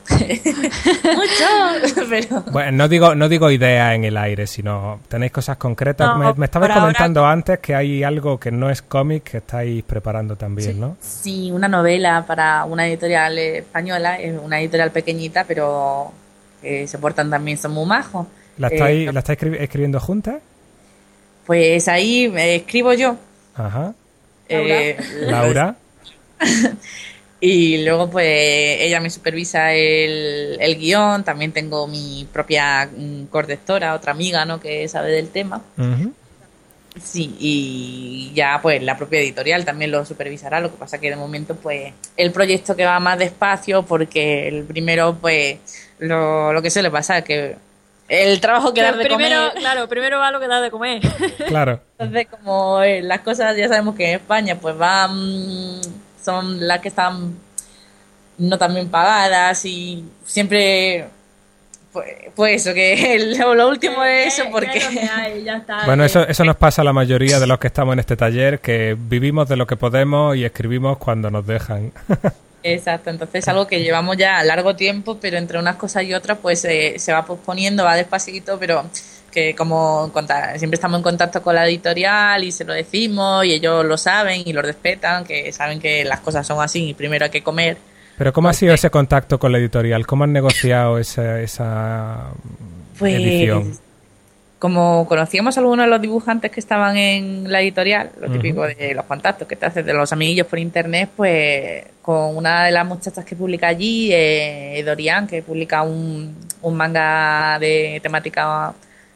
[2.09, 2.43] pero...
[2.53, 6.17] Bueno, no digo, no digo ideas en el aire, sino tenéis cosas concretas.
[6.17, 10.37] me, me estabas comentando antes que hay algo que no es cómic que estáis preparando
[10.37, 10.97] también, ¿no?
[11.01, 16.13] Sí, una novela para una editorial española, es una editorial pequeñita, pero
[16.63, 18.27] se portan también, son muy majos.
[18.59, 20.37] ¿La estáis, eh, ¿la estáis escribiendo juntas?
[21.47, 23.17] Pues ahí escribo yo.
[23.55, 23.95] Ajá.
[24.49, 25.77] Eh, Laura.
[27.45, 31.25] Y luego, pues, ella me supervisa el, el guion.
[31.25, 34.61] También tengo mi propia mm, correctora, otra amiga, ¿no?
[34.61, 35.61] Que sabe del tema.
[37.03, 40.61] Sí, y ya, pues, la propia editorial también lo supervisará.
[40.61, 44.63] Lo que pasa que de momento, pues, el proyecto que va más despacio, porque el
[44.63, 45.59] primero, pues,
[45.99, 47.57] lo, lo que suele pasar, que
[48.09, 51.03] el trabajo que da de primero, Claro, primero va lo que da de comer.
[51.49, 51.81] Claro.
[51.99, 55.81] Entonces, como eh, las cosas ya sabemos que en España, pues van
[56.25, 57.35] son las que están
[58.39, 61.07] no tan bien pagadas y siempre
[61.93, 64.81] pues, pues eso, que lo, último es eso porque...
[65.87, 68.61] bueno, eso, eso nos pasa a la mayoría de los que estamos en este taller,
[68.61, 71.93] que vivimos de lo que podemos y escribimos cuando nos dejan.
[72.65, 76.15] Exacto, entonces es algo que llevamos ya a largo tiempo, pero entre unas cosas y
[76.15, 78.85] otras pues se va posponiendo, va despacito, pero
[79.33, 80.13] que como
[80.57, 84.43] siempre estamos en contacto con la editorial y se lo decimos y ellos lo saben
[84.47, 87.77] y lo respetan, que saben que las cosas son así y primero hay que comer.
[88.17, 90.07] Pero ¿cómo ha sido ese contacto con la editorial?
[90.07, 92.31] ¿Cómo han negociado esa, esa
[92.99, 93.73] pues, edición?
[94.63, 98.95] como conocíamos a algunos de los dibujantes que estaban en la editorial, lo típico de
[98.95, 102.87] los contactos que te haces de los amiguillos por internet, pues con una de las
[102.87, 108.73] muchachas que publica allí, eh, Dorian, que publica un, un manga de temática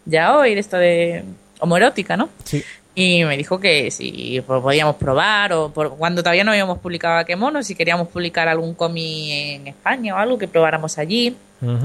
[0.06, 1.24] ya hoy, de esto de
[1.60, 2.30] homoerótica, ¿no?
[2.44, 2.64] Sí.
[2.98, 7.62] Y me dijo que si podíamos probar, o por, cuando todavía no habíamos publicado Akemono,
[7.62, 11.36] si queríamos publicar algún cómic en España o algo, que probáramos allí.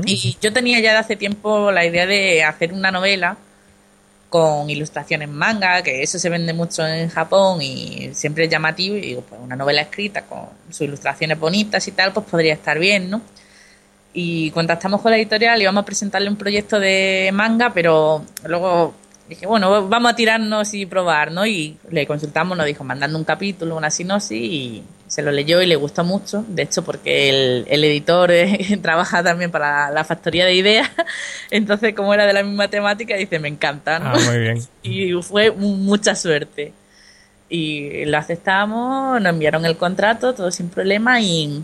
[0.06, 3.36] Y yo tenía ya de hace tiempo la idea de hacer una novela
[4.30, 8.96] con ilustraciones manga, que eso se vende mucho en Japón y siempre es llamativo.
[8.96, 12.80] Y digo, pues una novela escrita con sus ilustraciones bonitas y tal, pues podría estar
[12.80, 13.22] bien, ¿no?
[14.14, 18.93] Y contactamos con la editorial y íbamos a presentarle un proyecto de manga, pero luego
[19.32, 21.45] dije, bueno, vamos a tirarnos y probar, ¿no?
[21.45, 25.68] Y le consultamos, nos dijo, mandando un capítulo, una sinopsis, y se lo leyó y
[25.68, 26.43] le gustó mucho.
[26.49, 28.30] De hecho, porque el, el editor
[28.82, 30.89] trabaja también para la factoría de ideas,
[31.49, 34.09] entonces, como era de la misma temática, dice, me encanta, ¿no?
[34.09, 34.59] Ah, muy bien.
[34.84, 36.74] y fue mucha suerte.
[37.47, 41.64] Y lo aceptamos, nos enviaron el contrato, todo sin problema, y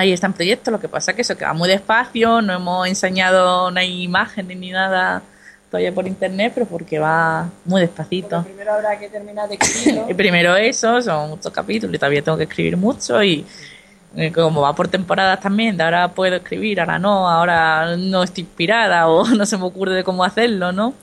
[0.00, 0.70] ahí está en proyecto.
[0.70, 4.70] Lo que pasa es que eso queda muy despacio, no hemos enseñado, hay imágenes ni
[4.70, 5.22] nada
[5.70, 8.42] todavía por internet, pero porque va muy despacito.
[8.44, 10.06] primero habrá que terminar de escribirlo.
[10.10, 13.44] Y primero eso, son muchos capítulos y todavía tengo que escribir mucho y
[14.34, 19.08] como va por temporadas también, de ahora puedo escribir, ahora no, ahora no estoy inspirada
[19.08, 20.94] o no se me ocurre de cómo hacerlo, ¿no?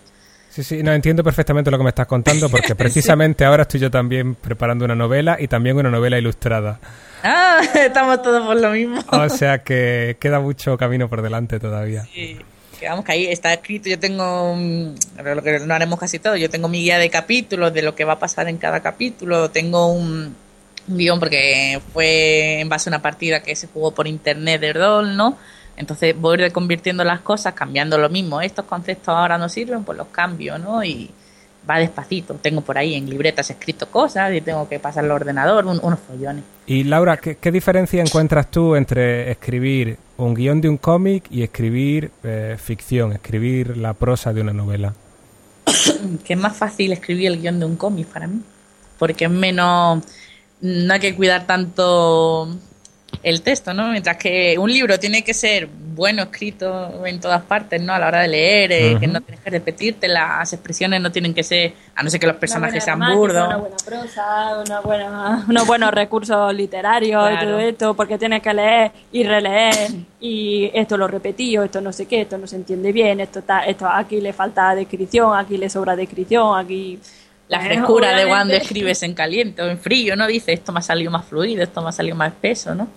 [0.53, 3.89] Sí, sí, no entiendo perfectamente lo que me estás contando porque precisamente ahora estoy yo
[3.89, 6.79] también preparando una novela y también una novela ilustrada.
[7.23, 9.03] Ah, estamos todos por lo mismo.
[9.09, 12.05] O sea que queda mucho camino por delante todavía.
[12.13, 12.37] Sí
[12.79, 16.49] que vamos, que ahí está escrito, yo tengo, lo que no haremos casi todo, yo
[16.49, 19.87] tengo mi guía de capítulos, de lo que va a pasar en cada capítulo, tengo
[19.87, 20.35] un,
[20.85, 25.15] guion porque fue en base a una partida que se jugó por internet de rol,
[25.15, 25.37] ¿no?
[25.75, 28.41] Entonces voy reconvirtiendo las cosas, cambiando lo mismo.
[28.41, 30.83] Estos conceptos ahora no sirven, pues los cambio, ¿no?
[30.83, 31.09] Y
[31.69, 32.35] va despacito.
[32.35, 36.43] Tengo por ahí en libretas escrito cosas y tengo que pasarlo al ordenador, unos follones.
[36.65, 42.11] Y Laura, ¿qué, diferencia encuentras tú entre escribir un guion de un cómic y escribir
[42.23, 44.93] eh, ficción, escribir la prosa de una novela?
[46.25, 48.41] que es más fácil escribir el guion de un cómic para mí,
[48.99, 50.03] porque es menos...
[50.61, 52.57] No hay que cuidar tanto
[53.21, 53.89] el texto, ¿no?
[53.89, 57.93] Mientras que un libro tiene que ser bueno escrito en todas partes, ¿no?
[57.93, 61.33] A la hora de leer, eh, que no tienes que repetirte, las expresiones no tienen
[61.33, 63.47] que ser, a no ser que los personajes sean burdos.
[63.47, 68.53] Una buena prosa, una buena, unos buenos recursos literarios y todo esto, porque tienes que
[68.53, 72.91] leer y releer y esto lo repetí, esto no sé qué, esto no se entiende
[72.91, 76.99] bien, esto está, esto aquí le falta descripción, aquí le sobra descripción, aquí
[77.47, 80.27] la frescura de cuando escribes en caliente o en frío, ¿no?
[80.27, 82.87] Dice, esto me ha salido más fluido, esto me ha salido más espeso, ¿no?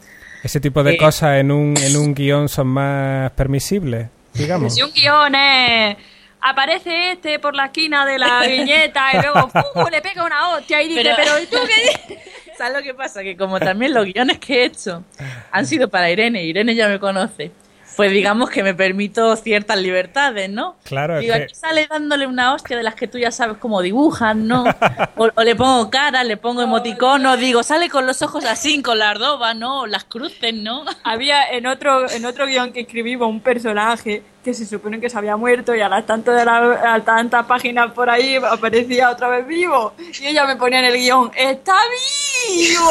[0.42, 4.74] Ese tipo de cosas en un, en un guion son más permisibles, digamos.
[4.74, 5.96] Si un guion es
[6.40, 9.50] aparece este por la esquina de la viñeta y luego
[9.90, 12.18] le pega una hostia y dice, pero, ¿y tú qué
[12.56, 13.22] ¿Sabes lo que pasa?
[13.22, 15.04] Que como también los guiones que he hecho
[15.50, 17.50] han sido para Irene, Irene ya me conoce,
[17.96, 20.76] pues digamos que me permito ciertas libertades, ¿no?
[20.84, 24.46] Claro, Digo, aquí sale dándole una hostia de las que tú ya sabes cómo dibujan,
[24.46, 24.64] ¿no?
[25.16, 29.10] O, le pongo cara, le pongo emoticono, digo, sale con los ojos así, con la
[29.10, 29.86] ardoba, ¿no?
[29.86, 30.84] Las cruces, ¿no?
[31.04, 35.18] Había en otro, en otro guion que escribimos un personaje que se supone que se
[35.18, 39.44] había muerto y a las tantas de la, tantas páginas por ahí aparecía otra vez
[39.44, 41.74] vivo y ella me ponía en el guion ¡Está
[42.54, 42.90] vivo!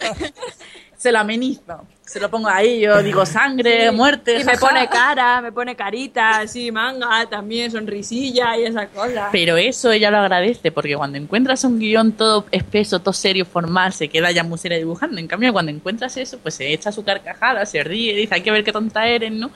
[1.00, 4.40] se lo amenizo se lo pongo ahí, yo digo sangre, muerte.
[4.40, 9.28] Y me pone cara, me pone carita, así, manga, también sonrisilla y esas cosas.
[9.30, 13.92] Pero eso ella lo agradece, porque cuando encuentras un guion todo espeso, todo serio, formal,
[13.92, 15.20] se queda ya muy seria dibujando.
[15.20, 18.50] En cambio, cuando encuentras eso, pues se echa su carcajada, se ríe, dice, hay que
[18.50, 19.52] ver qué tonta eres, ¿no?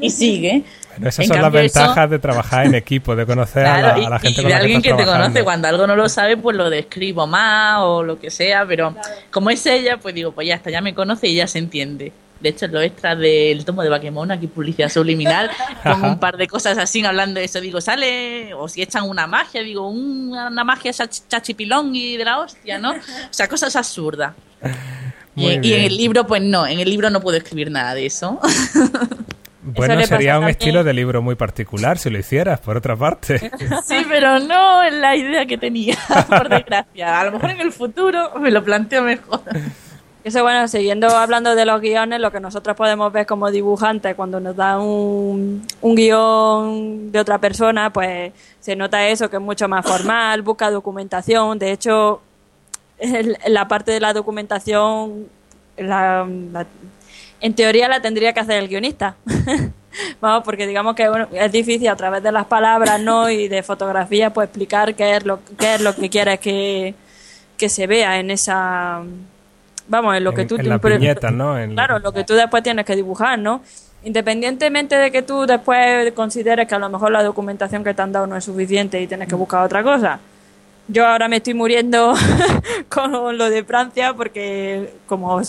[0.00, 0.64] Y sigue.
[0.90, 4.18] Bueno, esas son las ventajas de trabajar en equipo, de conocer a, la, a, la,
[4.18, 5.44] gente y de alguien que, te conoce.
[5.44, 8.94] Cuando algo no lo sabe, pues lo describo más o lo que sea, pero
[9.30, 12.12] como es ella, pues digo, pues ya está, ya me conoce y ya se entiende.
[12.40, 15.50] De hecho, lo extra del tomo de Baquemón, aquí publicidad subliminal,
[15.82, 17.60] con un par de cosas así hablando de eso.
[17.60, 22.78] Digo, sale, o si echan una magia, digo, una, magia chachipilón y de la hostia,
[22.78, 22.92] ¿no?
[22.92, 24.34] O sea, cosas absurdas.
[25.34, 28.06] Y, y, en el libro, pues no, en el libro no puedo escribir nada de
[28.06, 28.40] eso.
[29.74, 33.50] Bueno, sería un estilo de libro muy particular si lo hicieras, por otra parte.
[33.84, 35.96] Sí, pero no es la idea que tenía,
[36.28, 37.20] por desgracia.
[37.20, 39.40] A lo mejor en el futuro me lo planteo mejor.
[40.24, 44.40] Eso, bueno, siguiendo hablando de los guiones, lo que nosotros podemos ver como dibujantes cuando
[44.40, 49.68] nos dan un, un guion de otra persona, pues se nota eso, que es mucho
[49.68, 51.58] más formal, busca documentación.
[51.58, 52.20] De hecho,
[53.46, 55.28] la parte de la documentación,
[55.76, 56.26] la,
[57.40, 59.16] en teoría la tendría que hacer el guionista.
[60.20, 63.30] Vamos, porque digamos que bueno, es difícil a través de las palabras, ¿no?
[63.30, 66.94] Y de fotografías, pues explicar qué es lo, qué es lo que quieres que,
[67.56, 69.02] que se vea en esa.
[69.88, 70.56] Vamos, en lo que tú.
[70.56, 70.78] En la
[71.30, 71.58] ¿no?
[71.58, 73.62] En claro, lo que tú después tienes que dibujar, ¿no?
[74.04, 78.12] Independientemente de que tú después consideres que a lo mejor la documentación que te han
[78.12, 80.20] dado no es suficiente y tienes que buscar otra cosa.
[80.90, 82.14] Yo ahora me estoy muriendo
[82.88, 85.40] con lo de Francia porque como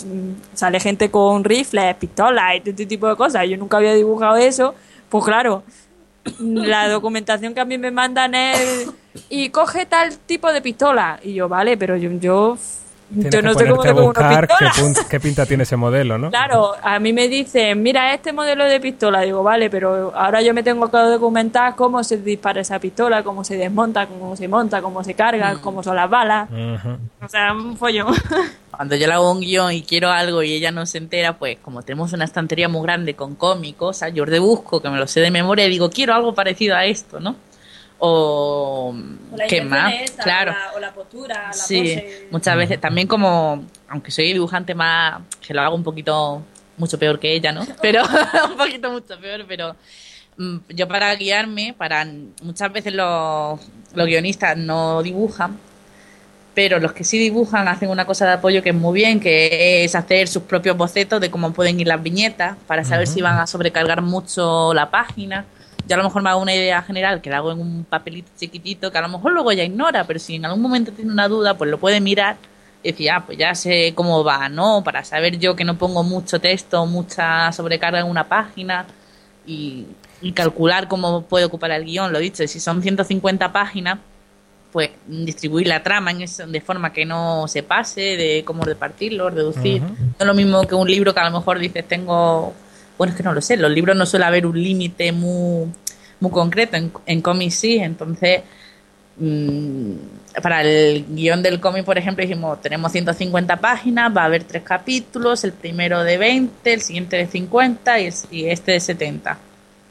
[0.52, 4.74] sale gente con rifles, pistolas y este tipo de cosas, yo nunca había dibujado eso,
[5.08, 5.62] pues claro,
[6.38, 8.90] la documentación que a mí me mandan es
[9.30, 12.58] y coge tal tipo de pistola y yo vale, pero yo, yo
[13.10, 14.48] yo no sé cómo buscar
[15.08, 16.30] qué, pinta tiene ese modelo, ¿no?
[16.30, 19.22] Claro, a mí me dicen, mira este modelo de pistola.
[19.22, 23.42] Digo, vale, pero ahora yo me tengo que documentar cómo se dispara esa pistola, cómo
[23.44, 25.60] se desmonta, cómo se monta, cómo se carga, mm.
[25.60, 26.48] cómo son las balas.
[27.22, 28.14] O sea, un follón.
[28.70, 31.58] Cuando yo le hago un guion y quiero algo y ella no se entera, pues
[31.58, 35.20] como tenemos una estantería muy grande con cómicos, yo de busco, que me lo sé
[35.20, 37.36] de memoria, y digo, quiero algo parecido a esto, ¿no?
[38.00, 38.94] O,
[39.48, 39.92] qué más
[40.22, 40.54] claro.
[40.74, 45.60] o la, postura la sí muchas veces también como aunque soy dibujante más que lo
[45.60, 46.42] hago un poquito
[46.78, 48.02] mucho peor que ella no pero
[48.50, 49.76] un poquito mucho peor pero
[50.38, 52.06] mm, yo para guiarme para
[52.42, 53.60] muchas veces los,
[53.94, 55.58] los guionistas no dibujan
[56.54, 59.84] pero los que sí dibujan hacen una cosa de apoyo que es muy bien, que
[59.84, 63.38] es hacer sus propios bocetos de cómo pueden ir las viñetas para saber si van
[63.38, 65.44] a sobrecargar mucho la página
[65.90, 68.30] yo a lo mejor me hago una idea general que la hago en un papelito
[68.38, 71.26] chiquitito que a lo mejor luego ya ignora, pero si en algún momento tiene una
[71.26, 72.36] duda, pues lo puede mirar
[72.84, 74.84] y decir, ah, pues ya sé cómo va, ¿no?
[74.84, 78.86] Para saber yo que no pongo mucho texto, mucha sobrecarga en una página
[79.44, 79.84] y,
[80.32, 83.98] calcular cómo puede ocupar el guion, lo dicho, si son 150 páginas,
[84.70, 89.28] pues distribuir la trama en eso, de forma que no se pase, de cómo repartirlo,
[89.28, 89.82] reducir.
[89.82, 92.54] No es lo mismo que un libro que a lo mejor dices, tengo
[93.00, 95.72] bueno, es que no lo sé, los libros no suele haber un límite muy,
[96.20, 98.42] muy concreto, en, en cómics sí, entonces
[99.16, 99.92] mm,
[100.42, 104.62] para el guion del cómic, por ejemplo, dijimos, tenemos 150 páginas, va a haber tres
[104.64, 109.38] capítulos, el primero de 20, el siguiente de 50 y, y este de 70.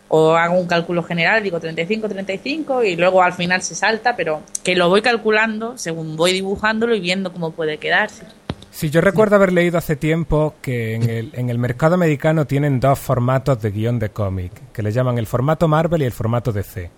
[0.10, 4.44] O hago un cálculo general, digo 35, 35 y luego al final se salta, pero
[4.64, 8.28] que lo voy calculando según voy dibujándolo y viendo cómo puede quedarse.
[8.72, 12.80] Sí, yo recuerdo haber leído hace tiempo que en el, en el mercado americano tienen
[12.80, 16.52] dos formatos de guion de cómic, que le llaman el formato Marvel y el formato
[16.52, 16.92] DC.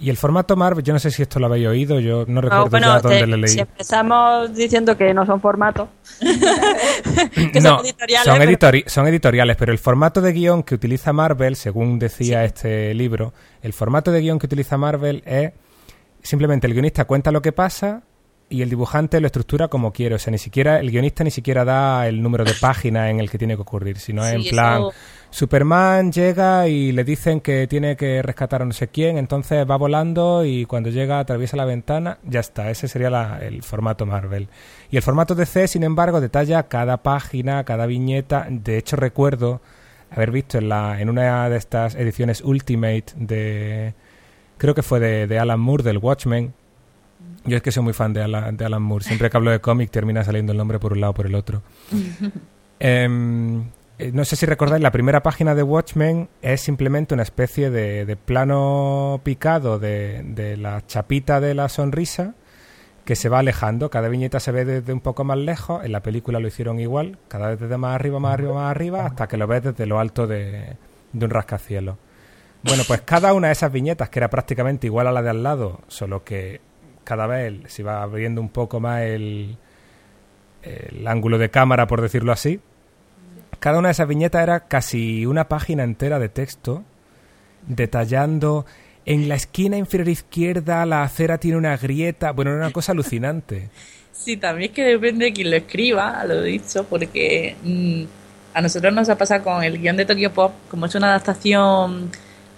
[0.00, 2.76] Y el formato Marvel, yo no sé si esto lo habéis oído, yo no recuerdo
[2.78, 3.48] ya dónde le leí.
[3.48, 5.90] Si empezamos diciendo que no son formatos,
[7.52, 8.58] que son editoriales.
[8.58, 13.32] Son, son editoriales, pero el formato de guion que utiliza Marvel, según decía este libro,
[13.62, 15.52] el formato de guion que utiliza Marvel es
[16.20, 18.02] simplemente el guionista cuenta lo que pasa
[18.52, 20.14] y el dibujante lo estructura como quiere.
[20.14, 23.30] O sea, ni siquiera el guionista ni siquiera da el número de página en el
[23.30, 24.84] que tiene que ocurrir, sino en plan,
[25.30, 29.76] Superman llega y le dicen que tiene que rescatar a no sé quién, entonces va
[29.76, 32.70] volando y cuando llega atraviesa la ventana, ya está.
[32.70, 34.48] Ese sería el formato Marvel.
[34.90, 38.46] Y el formato DC, sin embargo, detalla cada página, cada viñeta.
[38.50, 39.62] De hecho, recuerdo
[40.10, 43.94] haber visto en, la, en una de estas ediciones Ultimate de...
[44.58, 46.52] Creo que fue de, de Alan Moore, del Watchmen,
[47.44, 49.04] yo es que soy muy fan de Alan, de Alan Moore.
[49.04, 51.34] Siempre que hablo de cómic termina saliendo el nombre por un lado o por el
[51.34, 51.62] otro.
[52.84, 53.62] Em,
[53.96, 58.16] eh, no sé si recordáis, la primera página de Watchmen es simplemente una especie de,
[58.16, 62.34] plano picado de, la chapita de la sonrisa
[63.04, 63.88] que se va alejando.
[63.88, 65.84] Cada viñeta se ve desde un poco más lejos.
[65.84, 69.06] En la película lo hicieron igual, cada vez desde más arriba, más arriba, más arriba,
[69.06, 70.76] hasta que lo ves desde lo alto de,
[71.12, 71.96] de un rascacielos.
[72.64, 75.44] Bueno, pues cada una de esas viñetas, que era prácticamente igual a la de al
[75.44, 76.60] lado, solo que
[77.04, 79.56] cada vez se va abriendo un poco más el,
[80.62, 82.60] el ángulo de cámara, por decirlo así.
[83.58, 86.84] Cada una de esas viñetas era casi una página entera de texto
[87.66, 88.66] detallando
[89.04, 92.32] en la esquina inferior izquierda la acera tiene una grieta.
[92.32, 93.70] Bueno, era una cosa alucinante.
[94.14, 98.02] Sí, también es que depende de quién lo escriba, lo he dicho, porque mm,
[98.54, 102.10] a nosotros nos ha pasado con el guion de Tokyo Pop, como es una adaptación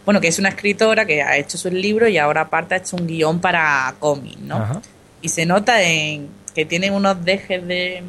[0.05, 2.97] bueno, que es una escritora que ha hecho su libro y ahora aparte ha hecho
[2.97, 4.83] un guion para cómic, ¿no?
[5.23, 8.03] Y se nota en que tiene unos dejes de,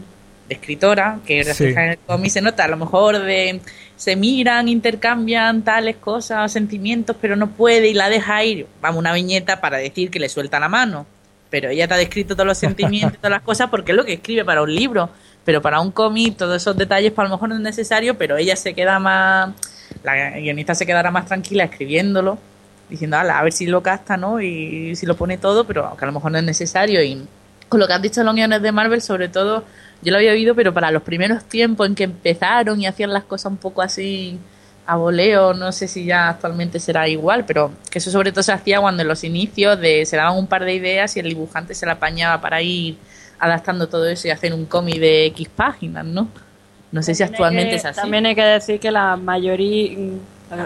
[0.50, 3.62] escritora que reflejan en el cómic, se nota a lo mejor de
[3.96, 8.68] se miran, intercambian tales cosas, sentimientos, pero no puede y la deja ir.
[8.82, 11.06] Vamos, una viñeta para decir que le suelta la mano.
[11.50, 14.04] Pero ella te ha descrito todos los sentimientos y todas las cosas porque es lo
[14.04, 15.10] que escribe para un libro.
[15.46, 18.56] Pero para un cómic, todos esos detalles, para lo mejor no es necesario, pero ella
[18.58, 19.52] se queda más
[20.04, 22.38] la guionista se quedará más tranquila escribiéndolo,
[22.90, 24.42] diciendo, a ver si lo casta, ¿no?
[24.42, 27.02] Y si lo pone todo, pero que a lo mejor no es necesario.
[27.04, 27.26] Y
[27.70, 29.64] con lo que has dicho los guiones de Marvel, sobre todo,
[30.02, 33.24] yo lo había oído, pero para los primeros tiempos en que empezaron y hacían las
[33.24, 34.40] cosas un poco así
[34.86, 38.52] a voleo, no sé si ya actualmente será igual, pero que eso sobre todo se
[38.52, 41.74] hacía cuando en los inicios de, se daban un par de ideas y el dibujante
[41.74, 42.98] se la apañaba para ir
[43.40, 46.28] adaptando todo eso y hacer un cómic de X páginas, ¿no?
[46.96, 48.00] No sé si actualmente es así.
[48.00, 49.98] También hay que decir que la mayoría,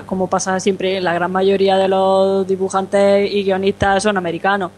[0.05, 4.69] como pasa siempre, la gran mayoría de los dibujantes y guionistas son americanos.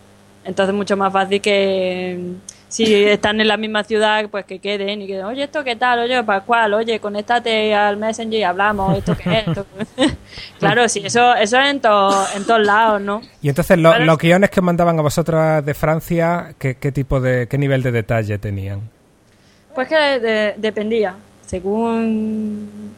[0.45, 2.36] Entonces es mucho más fácil que
[2.70, 5.99] si están en la misma ciudad, pues que queden y que, oye, ¿esto qué tal?
[5.99, 10.08] Oye, Pascual, oye, conéctate al Messenger y hablamos, ¿esto qué es?
[10.58, 13.22] claro, sí, eso, eso es en, en todos lados, ¿no?
[13.41, 17.58] Y entonces, los guiones que mandaban a vosotros de Francia, ¿qué, qué tipo de, qué
[17.58, 18.89] nivel de detalle tenían?
[19.76, 21.16] Pues que dependía,
[21.52, 22.95] según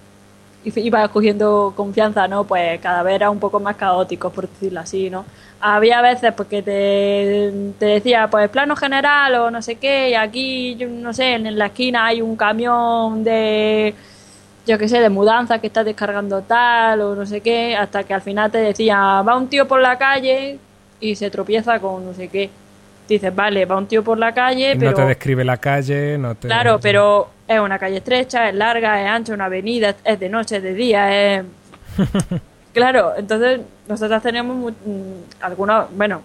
[0.64, 2.44] iba cogiendo confianza, ¿no?
[2.46, 5.26] Pues cada vez era un poco más caótico, por decirlo así, ¿no?
[5.66, 10.76] había veces porque te, te, decía pues plano general o no sé qué y aquí
[10.76, 13.96] yo no sé en la esquina hay un camión de
[14.68, 18.14] yo qué sé de mudanza que está descargando tal o no sé qué hasta que
[18.14, 20.60] al final te decía va un tío por la calle
[21.00, 22.50] y se tropieza con no sé qué
[23.08, 26.36] dices vale va un tío por la calle pero no te describe la calle no
[26.36, 30.30] te claro pero es una calle estrecha es larga es ancha una avenida es de
[30.30, 31.46] noche es de día es
[32.74, 36.22] Claro, entonces nosotros teníamos mm, algunos, bueno,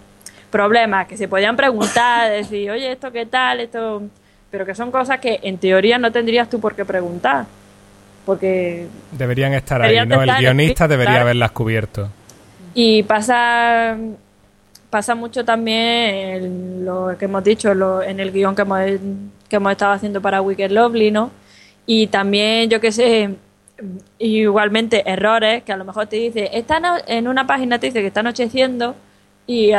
[0.49, 3.59] problemas que se podían preguntar, decir, oye, ¿esto qué tal?
[3.59, 4.01] esto
[4.49, 7.45] Pero que son cosas que en teoría no tendrías tú por qué preguntar.
[8.25, 8.87] Porque...
[9.11, 10.21] Deberían estar ahí, ¿no?
[10.21, 12.09] El guionista debería haberlas cubierto.
[12.73, 13.95] Y pasa
[14.89, 17.71] pasa mucho también en lo que hemos dicho
[18.01, 18.79] en el guion que hemos,
[19.47, 21.31] que hemos estado haciendo para Wicked Lovely, ¿no?
[21.85, 23.35] Y también, yo qué sé,
[24.17, 28.07] igualmente errores que a lo mejor te dice, está en una página te dice que
[28.07, 28.95] está anocheciendo
[29.47, 29.71] y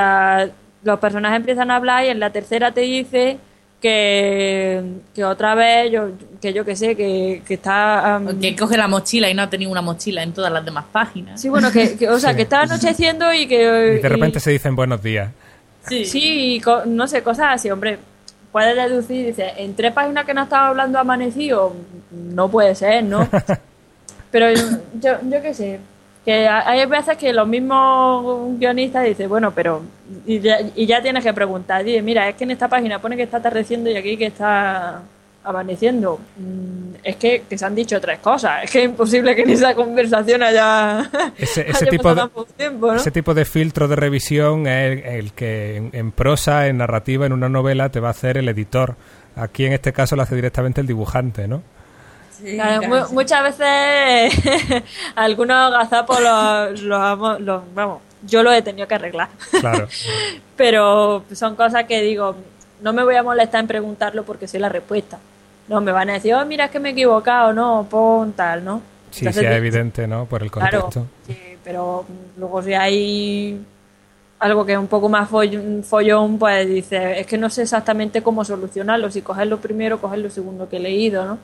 [0.82, 3.38] los personajes empiezan a hablar y en la tercera te dice
[3.80, 4.82] que,
[5.14, 6.10] que otra vez yo
[6.40, 9.70] que yo que sé que, que está que coge la mochila y no ha tenido
[9.70, 11.40] una mochila en todas las demás páginas.
[11.40, 14.76] Sí bueno que, o sea que está anocheciendo y que y de repente se dicen
[14.76, 15.30] buenos días.
[15.88, 16.04] Sí.
[16.04, 17.98] Sí no sé cosas así hombre.
[18.52, 21.74] Puedes deducir dice en tres páginas que no estaba hablando amanecido
[22.10, 23.28] no puede ser no
[24.30, 25.80] Pero yo, yo qué sé,
[26.24, 29.82] que hay veces que los mismos guionistas dicen, bueno, pero.
[30.26, 30.40] Y
[30.86, 33.90] ya, tienes que preguntar, dice, mira, es que en esta página pone que está atardeciendo
[33.90, 35.02] y aquí que está
[35.42, 36.20] amaneciendo.
[36.36, 38.64] Mm, es que, se han dicho tres cosas.
[38.64, 41.10] Es que es imposible que en esa conversación haya.
[41.38, 46.66] Ese, tipo, de, tiempo, ese tipo de filtro de revisión es el, que en, prosa,
[46.66, 48.96] en narrativa, en una novela te va a hacer el editor.
[49.36, 51.62] Aquí en este caso lo hace directamente el dibujante, ¿no?
[53.11, 54.82] Muchas veces
[55.14, 59.28] algunos gazapos los, los, vamos, yo lo he tenido que arreglar.
[59.61, 59.88] Claro.
[60.57, 62.36] Pero son cosas que digo,
[62.82, 65.18] no me voy a molestar en preguntarlo porque sé la respuesta.
[65.68, 68.64] No, me van a decir, oh, mira, es que me he equivocado, no, pon tal,
[68.64, 68.82] ¿no?
[69.11, 70.26] Sí, sí, es evidente, ¿no?
[70.26, 71.07] Por el contexto.
[71.26, 72.05] sí, pero
[72.36, 73.61] luego si hay
[74.41, 78.45] algo que es un poco más follón, pues dice, es que no sé exactamente cómo
[78.45, 81.38] solucionarlo, si cogerlo primero o coger lo segundo que he leído, ¿no?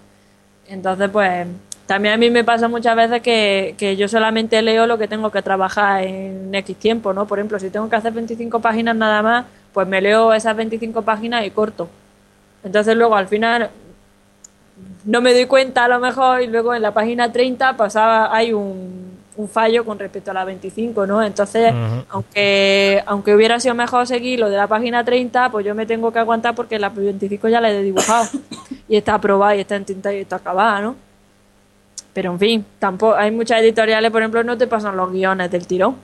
[0.68, 1.46] Entonces, pues
[1.86, 5.30] también a mí me pasa muchas veces que, que, yo solamente leo lo que tengo
[5.30, 7.26] que trabajar en X tiempo, ¿no?
[7.26, 11.02] Por ejemplo, si tengo que hacer 25 páginas nada más, pues me leo esas 25
[11.02, 11.88] páginas y corto.
[12.64, 13.70] Entonces luego al final
[15.04, 18.52] no me doy cuenta a lo mejor y luego en la página 30 pasaba, hay
[18.52, 18.95] un,
[19.36, 21.22] un fallo con respecto a la 25, ¿no?
[21.22, 21.72] Entonces,
[22.08, 26.12] aunque aunque hubiera sido mejor seguir lo de la página 30, pues yo me tengo
[26.12, 28.28] que aguantar porque la 25 ya la he dibujado
[28.88, 30.96] y está aprobada y está en tinta y está acabada, ¿no?
[32.12, 35.66] Pero en fin, tampoco hay muchas editoriales, por ejemplo, no te pasan los guiones del
[35.66, 35.96] tirón.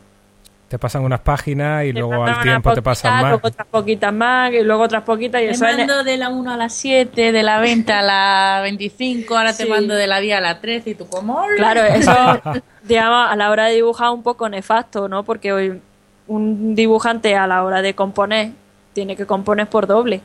[0.72, 3.32] Te pasan unas páginas y luego al tiempo te pasan más.
[3.32, 5.42] Luego otras poquitas más y luego otras poquitas.
[5.42, 9.36] Y te mando de la 1 a la 7, de la 20 a la 25,
[9.36, 11.44] ahora te mando de la 10 a la 13 y tú como...
[11.58, 12.14] Claro, eso,
[12.84, 15.24] digamos, a la hora de dibujar un poco nefasto, ¿no?
[15.24, 15.78] Porque hoy
[16.26, 18.52] un dibujante a la hora de componer
[18.94, 20.22] tiene que componer por doble.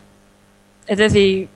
[0.86, 1.50] Es decir,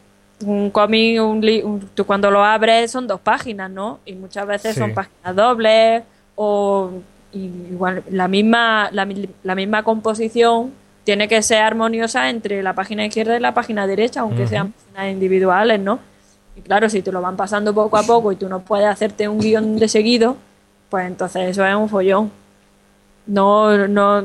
[0.44, 4.02] un cómic, un, tú cuando lo abres son dos páginas, ¿no?
[4.06, 6.04] Y muchas veces son páginas dobles
[6.36, 6.92] o
[7.34, 9.08] igual la misma la,
[9.44, 10.72] la, misma composición
[11.04, 15.14] tiene que ser armoniosa entre la página izquierda y la página derecha, aunque sean páginas
[15.14, 16.00] individuales, ¿no?
[16.56, 19.28] Y claro, si te lo van pasando poco a poco y tú no puedes hacerte
[19.28, 20.38] un guion de seguido,
[20.90, 22.32] pues entonces eso es un follón.
[23.26, 24.24] No, no,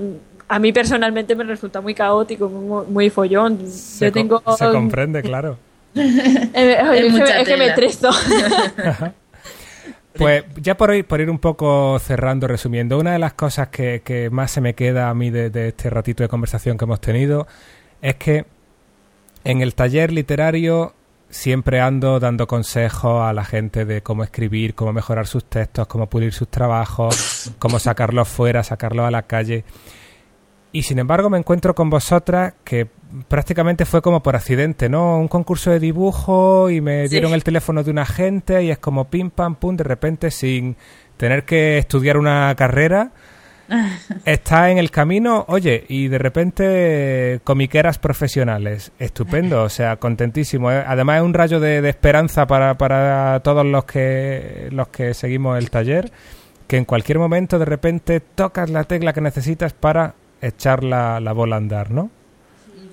[0.48, 3.66] a mí personalmente me resulta muy caótico, muy, follón.
[3.68, 5.58] Se, tengo, se comprende, claro.
[5.98, 6.76] Eh,
[7.38, 8.10] es, que me estreso.
[10.18, 14.28] Pues ya por ir, por ir un poco cerrando, resumiendo, una de las cosas que,
[14.32, 17.46] más se me queda a mí de, este ratito de conversación que hemos tenido
[18.02, 18.46] es que
[19.44, 20.94] en el taller literario
[21.28, 26.08] siempre ando dando consejos a la gente de cómo escribir, cómo mejorar sus textos, cómo
[26.08, 29.64] pulir sus trabajos, cómo sacarlos fuera, sacarlos a la calle.
[30.76, 32.86] Y sin embargo me encuentro con vosotras que
[33.28, 35.18] prácticamente fue como por accidente, ¿no?
[35.18, 39.08] Un concurso de dibujo y me dieron el teléfono de un agente y es como
[39.08, 40.76] pim pam pum de repente sin
[41.16, 43.12] tener que estudiar una carrera
[44.26, 48.92] está en el camino, oye, y de repente comiqueras profesionales.
[48.98, 50.70] Estupendo, o sea, contentísimo.
[50.70, 50.84] ¿eh?
[50.86, 55.70] Además es un rayo de, esperanza para, para, todos los que, los que seguimos el
[55.70, 56.12] taller,
[56.66, 60.12] que en cualquier momento de repente tocas la tecla que necesitas para
[60.48, 62.10] echar la, la bola a andar, ¿no?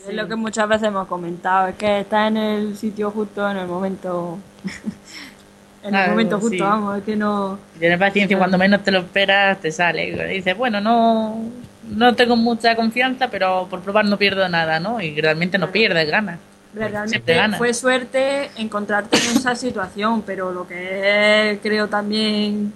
[0.07, 3.57] Es lo que muchas veces hemos comentado, es que está en el sitio justo en
[3.57, 4.37] el momento
[5.83, 7.59] en el momento justo, vamos, es que no...
[7.77, 10.07] Tienes paciencia, cuando menos te lo esperas te sale.
[10.07, 11.41] Y dices, bueno, no,
[11.89, 15.01] no tengo mucha confianza, pero por probar no pierdo nada, ¿no?
[15.01, 16.39] Y realmente no pierdes, ganas.
[16.73, 22.73] Realmente fue suerte encontrarte en esa situación, pero lo que creo también,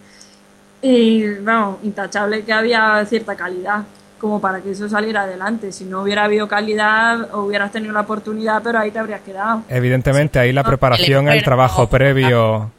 [0.81, 3.83] y, vamos, intachable que había cierta calidad
[4.19, 5.71] como para que eso saliera adelante.
[5.71, 9.63] Si no hubiera habido calidad, hubieras tenido la oportunidad, pero ahí te habrías quedado.
[9.69, 12.71] Evidentemente, ahí la preparación, el trabajo previo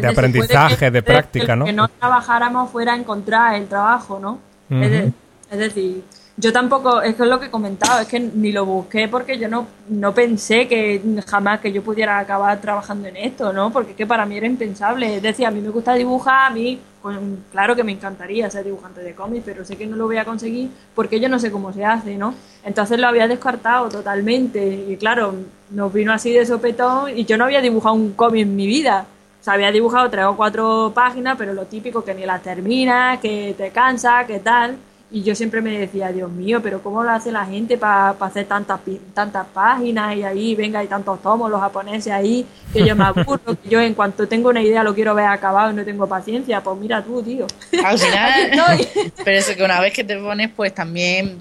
[0.00, 1.64] de aprendizaje, de práctica, ¿no?
[1.64, 4.38] Que no trabajáramos fuera a encontrar el trabajo, ¿no?
[4.70, 6.02] es, decir,
[6.38, 9.38] yo tampoco, es que es lo que he comentado, es que ni lo busqué porque
[9.38, 13.72] yo no, no pensé que jamás que yo pudiera acabar trabajando en esto, ¿no?
[13.72, 15.16] Porque que para mí era impensable.
[15.16, 17.16] Es decir, a mí me gusta dibujar, a mí, pues,
[17.50, 20.26] claro que me encantaría ser dibujante de cómics, pero sé que no lo voy a
[20.26, 22.34] conseguir porque yo no sé cómo se hace, ¿no?
[22.64, 24.84] Entonces lo había descartado totalmente.
[24.88, 25.34] Y claro,
[25.70, 29.06] nos vino así de sopetón y yo no había dibujado un cómic en mi vida
[29.40, 33.54] se había dibujado tres o cuatro páginas, pero lo típico que ni las termina, que
[33.56, 34.76] te cansa, que tal.
[35.08, 38.46] Y yo siempre me decía, Dios mío, pero ¿cómo lo hace la gente para hacer
[38.46, 38.80] tantas
[39.14, 43.38] tantas páginas y ahí, venga, hay tantos tomos, los japoneses ahí, que yo me aburro,
[43.62, 46.60] que yo en cuanto tengo una idea lo quiero ver acabado y no tengo paciencia?
[46.60, 47.46] Pues mira tú, tío.
[47.84, 48.88] Al final,
[49.24, 51.38] pero eso que una vez que te pones, pues también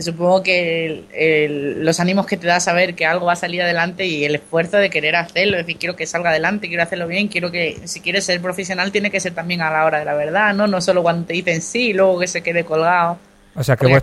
[0.00, 4.24] supongo que los ánimos que te da saber que algo va a salir adelante y
[4.24, 7.50] el esfuerzo de querer hacerlo, es decir, quiero que salga adelante, quiero hacerlo bien, quiero
[7.50, 10.54] que si quieres ser profesional tiene que ser también a la hora de la verdad,
[10.54, 10.66] ¿no?
[10.66, 13.18] No solo cuando te dicen sí, luego que se quede colgado.
[13.54, 14.00] O sea, que,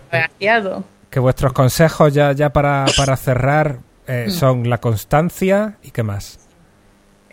[1.09, 4.31] que vuestros consejos ya, ya para, para cerrar eh, mm.
[4.31, 6.44] son la constancia y qué más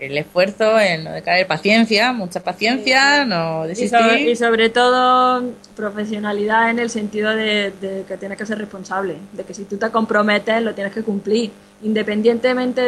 [0.06, 4.28] el esfuerzo, en no decaer, paciencia, mucha paciencia, no desistir.
[4.28, 5.44] Y sobre, todo
[5.76, 9.90] profesionalidad en el sentido de, que tienes que ser responsable, de que si tú te
[9.90, 11.52] comprometes lo tienes que cumplir,
[11.82, 12.80] independientemente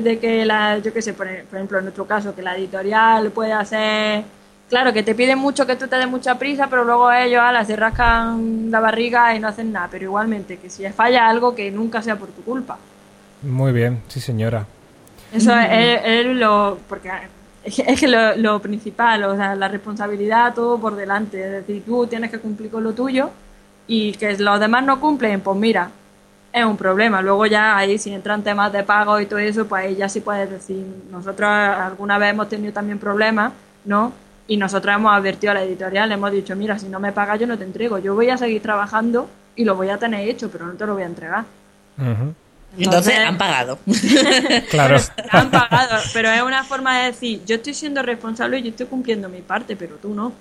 [0.00, 3.52] de, que la, yo qué sé, por, ejemplo en nuestro caso, que la editorial puede
[3.52, 4.22] hacer,
[4.68, 7.64] claro, que te piden mucho que tú te des mucha prisa, pero luego ellos ala,
[7.64, 11.70] se rascan la barriga y no hacen nada, pero igualmente que si falla algo que
[11.70, 12.78] nunca sea por tu culpa.
[13.42, 14.66] Muy bien, sí señora.
[15.32, 16.78] Eso es, lo.
[16.88, 17.10] Porque
[17.64, 21.42] es que lo, principal, o sea, la responsabilidad todo por delante.
[21.42, 23.30] Es decir, tú tienes que cumplir con lo tuyo
[23.86, 25.90] y que los demás no cumplen, pues mira,
[26.52, 27.22] es un problema.
[27.22, 30.20] Luego ya ahí si entran temas de pago y todo eso, pues ahí ya sí
[30.20, 33.52] puedes decir, nosotros alguna vez hemos tenido también problemas,
[33.84, 34.12] ¿no?
[34.48, 37.46] Y nosotros hemos advertido a la editorial, hemos dicho, mira, si no me pagas yo
[37.46, 40.66] no te entrego, yo voy a seguir trabajando y lo voy a tener hecho, pero
[40.66, 41.44] no te lo voy a entregar.
[42.78, 43.78] Entonces, han pagado.
[44.70, 44.96] claro.
[45.30, 48.86] han pagado, pero es una forma de decir, yo estoy siendo responsable y yo estoy
[48.86, 50.32] cumpliendo mi parte, pero tú no.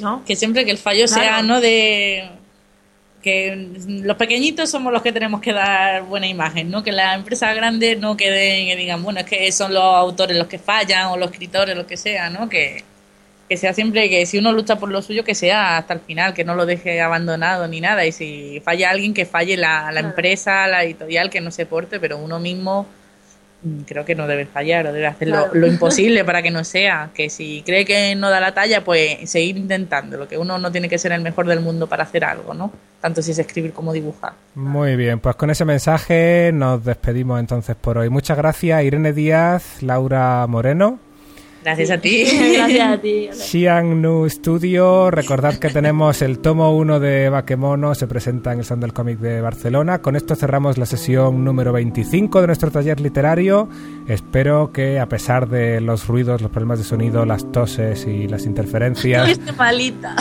[0.00, 0.22] ¿No?
[0.24, 1.60] Que siempre que el fallo sea, ¿no?
[1.60, 2.28] De
[3.22, 3.70] que
[4.04, 6.84] los pequeñitos somos los que tenemos que dar buena imagen, ¿no?
[6.84, 10.46] Que las empresas grandes no queden y digan, bueno, es que son los autores los
[10.46, 12.48] que fallan o los escritores, lo que sea, ¿no?
[12.48, 12.84] Que,
[13.48, 16.34] que sea siempre que si uno lucha por lo suyo, que sea hasta el final,
[16.34, 18.04] que no lo deje abandonado ni nada.
[18.04, 22.00] Y si falla alguien, que falle la, la empresa, la editorial, que no se porte,
[22.00, 22.86] pero uno mismo
[23.62, 27.10] mm, creo que no debe fallar o debe hacer lo, imposible para que no sea.
[27.14, 30.16] Que si cree que no da la talla, pues seguir intentando.
[30.16, 32.72] Lo que uno no tiene que ser el mejor del mundo para hacer algo, ¿no?
[33.00, 34.32] Tanto si es escribir como dibujar.
[34.56, 38.08] Muy bien, pues con ese mensaje nos despedimos entonces por hoy.
[38.08, 41.05] Muchas gracias, Irene Díaz, Laura Moreno.
[41.76, 42.24] Gracias a ti.
[42.54, 43.28] Gracias a ti.
[43.32, 45.10] Xiang Nu Studio.
[45.10, 49.18] Recordad que tenemos el tomo 1 de Bakemono, se presenta en el Salón del Cómic
[49.18, 50.00] de Barcelona.
[50.00, 53.68] Con esto cerramos la sesión número 25 de nuestro taller literario.
[54.06, 58.46] Espero que, a pesar de los ruidos, los problemas de sonido, las toses y las
[58.46, 59.28] interferencias.
[59.30, 60.14] Estoy malita.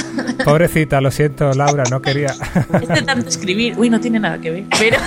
[0.43, 2.33] Pobrecita, lo siento, Laura, no quería.
[2.81, 3.75] Este tanto escribir.
[3.77, 4.63] Uy, no tiene nada que ver.
[4.79, 4.97] Pero,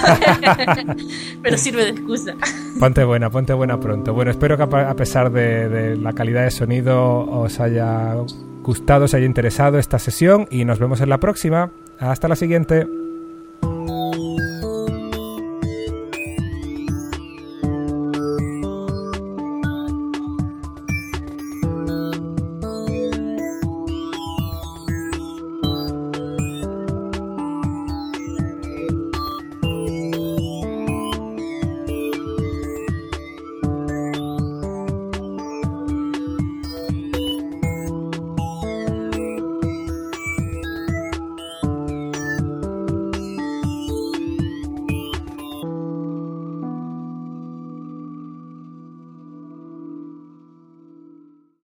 [1.43, 2.35] pero sirve de excusa.
[2.78, 4.15] Ponte buena, ponte buena pronto.
[4.15, 8.14] Bueno, espero que a pesar de, de la calidad de sonido os haya
[8.62, 11.70] gustado, os haya interesado esta sesión y nos vemos en la próxima.
[11.98, 12.86] Hasta la siguiente.